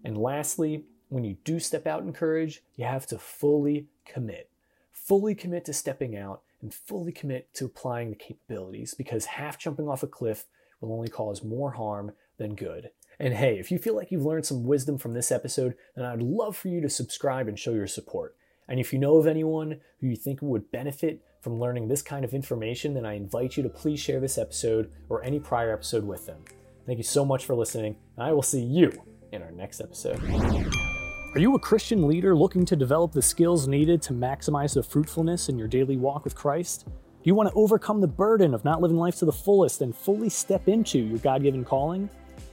And 0.04 0.18
lastly, 0.18 0.84
when 1.08 1.24
you 1.24 1.36
do 1.44 1.58
step 1.58 1.86
out 1.86 2.02
in 2.02 2.12
courage, 2.12 2.62
you 2.76 2.84
have 2.84 3.06
to 3.08 3.18
fully 3.18 3.86
commit. 4.04 4.50
Fully 4.92 5.34
commit 5.34 5.64
to 5.66 5.72
stepping 5.72 6.16
out 6.16 6.42
and 6.60 6.74
fully 6.74 7.12
commit 7.12 7.52
to 7.54 7.64
applying 7.64 8.10
the 8.10 8.16
capabilities 8.16 8.94
because 8.94 9.24
half 9.26 9.58
jumping 9.58 9.88
off 9.88 10.02
a 10.02 10.06
cliff 10.06 10.46
will 10.80 10.92
only 10.92 11.08
cause 11.08 11.42
more 11.42 11.72
harm 11.72 12.12
than 12.36 12.54
good. 12.54 12.90
And 13.18 13.34
hey, 13.34 13.58
if 13.58 13.70
you 13.70 13.78
feel 13.78 13.96
like 13.96 14.10
you've 14.10 14.24
learned 14.24 14.46
some 14.46 14.64
wisdom 14.64 14.98
from 14.98 15.14
this 15.14 15.32
episode, 15.32 15.74
then 15.96 16.04
I'd 16.04 16.22
love 16.22 16.56
for 16.56 16.68
you 16.68 16.80
to 16.80 16.88
subscribe 16.88 17.48
and 17.48 17.58
show 17.58 17.72
your 17.72 17.86
support. 17.86 18.36
And 18.68 18.78
if 18.78 18.92
you 18.92 18.98
know 18.98 19.16
of 19.16 19.26
anyone 19.26 19.80
who 20.00 20.08
you 20.08 20.16
think 20.16 20.40
would 20.42 20.70
benefit 20.70 21.22
from 21.40 21.58
learning 21.58 21.88
this 21.88 22.02
kind 22.02 22.24
of 22.24 22.34
information, 22.34 22.94
then 22.94 23.06
I 23.06 23.14
invite 23.14 23.56
you 23.56 23.62
to 23.62 23.68
please 23.68 23.98
share 23.98 24.20
this 24.20 24.38
episode 24.38 24.90
or 25.08 25.24
any 25.24 25.40
prior 25.40 25.72
episode 25.72 26.04
with 26.04 26.26
them. 26.26 26.44
Thank 26.86 26.98
you 26.98 27.04
so 27.04 27.24
much 27.24 27.44
for 27.44 27.54
listening, 27.54 27.96
and 28.16 28.26
I 28.26 28.32
will 28.32 28.42
see 28.42 28.62
you 28.62 28.92
in 29.32 29.42
our 29.42 29.50
next 29.50 29.80
episode. 29.80 30.87
Are 31.34 31.40
you 31.40 31.54
a 31.54 31.58
Christian 31.58 32.08
leader 32.08 32.34
looking 32.34 32.64
to 32.64 32.74
develop 32.74 33.12
the 33.12 33.20
skills 33.20 33.68
needed 33.68 34.00
to 34.02 34.14
maximize 34.14 34.72
the 34.72 34.82
fruitfulness 34.82 35.50
in 35.50 35.58
your 35.58 35.68
daily 35.68 35.98
walk 35.98 36.24
with 36.24 36.34
Christ? 36.34 36.86
Do 36.86 36.92
you 37.24 37.34
want 37.34 37.50
to 37.50 37.54
overcome 37.54 38.00
the 38.00 38.06
burden 38.06 38.54
of 38.54 38.64
not 38.64 38.80
living 38.80 38.96
life 38.96 39.16
to 39.16 39.26
the 39.26 39.32
fullest 39.32 39.82
and 39.82 39.94
fully 39.94 40.30
step 40.30 40.68
into 40.68 40.98
your 40.98 41.18
God 41.18 41.42
given 41.42 41.66
calling? 41.66 42.08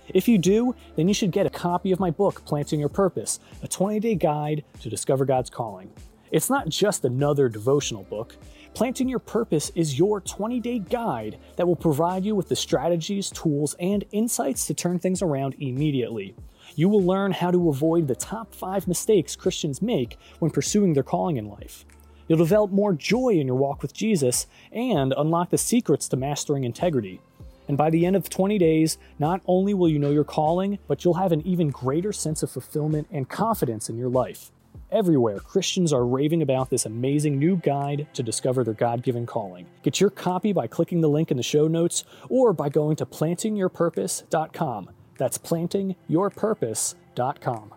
If 0.10 0.28
you 0.28 0.38
do, 0.38 0.76
then 0.98 1.08
you 1.08 1.14
should 1.14 1.32
get 1.32 1.46
a 1.46 1.50
copy 1.50 1.94
of 1.94 2.02
my 2.02 2.12
book, 2.12 2.44
Planting 2.44 2.82
Your 2.82 2.90
Purpose, 2.90 3.40
a 3.64 3.68
20 3.68 4.02
day 4.02 4.16
guide 4.16 4.66
to 4.82 4.90
discover 4.90 5.24
God's 5.24 5.50
calling. 5.50 5.90
It's 6.32 6.50
not 6.50 6.68
just 6.68 7.06
another 7.06 7.48
devotional 7.48 8.04
book. 8.04 8.36
Planting 8.76 9.08
Your 9.08 9.20
Purpose 9.20 9.72
is 9.74 9.98
your 9.98 10.20
20 10.20 10.60
day 10.60 10.80
guide 10.80 11.38
that 11.56 11.66
will 11.66 11.78
provide 11.78 12.26
you 12.26 12.36
with 12.36 12.50
the 12.50 12.58
strategies, 12.58 13.30
tools, 13.30 13.74
and 13.80 14.04
insights 14.12 14.68
to 14.68 14.74
turn 14.74 15.00
things 15.00 15.22
around 15.22 15.56
immediately. 15.60 16.36
You 16.76 16.90
will 16.90 17.02
learn 17.02 17.32
how 17.32 17.52
to 17.52 17.70
avoid 17.70 18.06
the 18.06 18.18
top 18.18 18.54
five 18.54 18.86
mistakes 18.86 19.34
Christians 19.34 19.82
make 19.82 20.18
when 20.40 20.52
pursuing 20.52 20.92
their 20.92 21.04
calling 21.04 21.38
in 21.38 21.48
life. 21.48 21.86
You'll 22.28 22.38
develop 22.38 22.70
more 22.70 22.92
joy 22.92 23.36
in 23.40 23.48
your 23.48 23.56
walk 23.56 23.82
with 23.82 23.94
Jesus 23.94 24.46
and 24.74 25.14
unlock 25.18 25.52
the 25.52 25.58
secrets 25.58 26.10
to 26.10 26.18
mastering 26.18 26.66
integrity. 26.66 27.22
And 27.70 27.78
by 27.78 27.90
the 27.90 28.06
end 28.06 28.18
of 28.18 28.30
20 28.30 28.58
days, 28.58 28.98
not 29.20 29.40
only 29.48 29.74
will 29.74 29.88
you 29.88 30.00
know 30.00 30.12
your 30.12 30.26
calling, 30.26 30.80
but 30.90 31.06
you'll 31.06 31.14
have 31.14 31.32
an 31.32 31.48
even 31.48 31.70
greater 31.70 32.12
sense 32.12 32.44
of 32.44 32.52
fulfillment 32.52 33.08
and 33.10 33.30
confidence 33.30 33.88
in 33.88 33.98
your 33.98 34.10
life. 34.10 34.52
Everywhere, 34.96 35.40
Christians 35.40 35.92
are 35.92 36.06
raving 36.06 36.42
about 36.42 36.70
this 36.70 36.86
amazing 36.86 37.38
new 37.38 37.58
guide 37.58 38.08
to 38.14 38.24
discover 38.24 38.64
their 38.64 38.74
God 38.74 39.04
given 39.04 39.26
calling. 39.26 39.66
Get 39.84 40.00
your 40.00 40.10
copy 40.10 40.54
by 40.54 40.68
clicking 40.68 41.02
the 41.02 41.10
link 41.10 41.32
in 41.32 41.38
the 41.38 41.44
show 41.44 41.68
notes 41.68 42.06
or 42.30 42.54
by 42.54 42.70
going 42.70 42.96
to 42.96 43.06
plantingyourpurpose.com. 43.06 44.90
That's 45.18 45.38
plantingyourpurpose.com. 45.38 47.74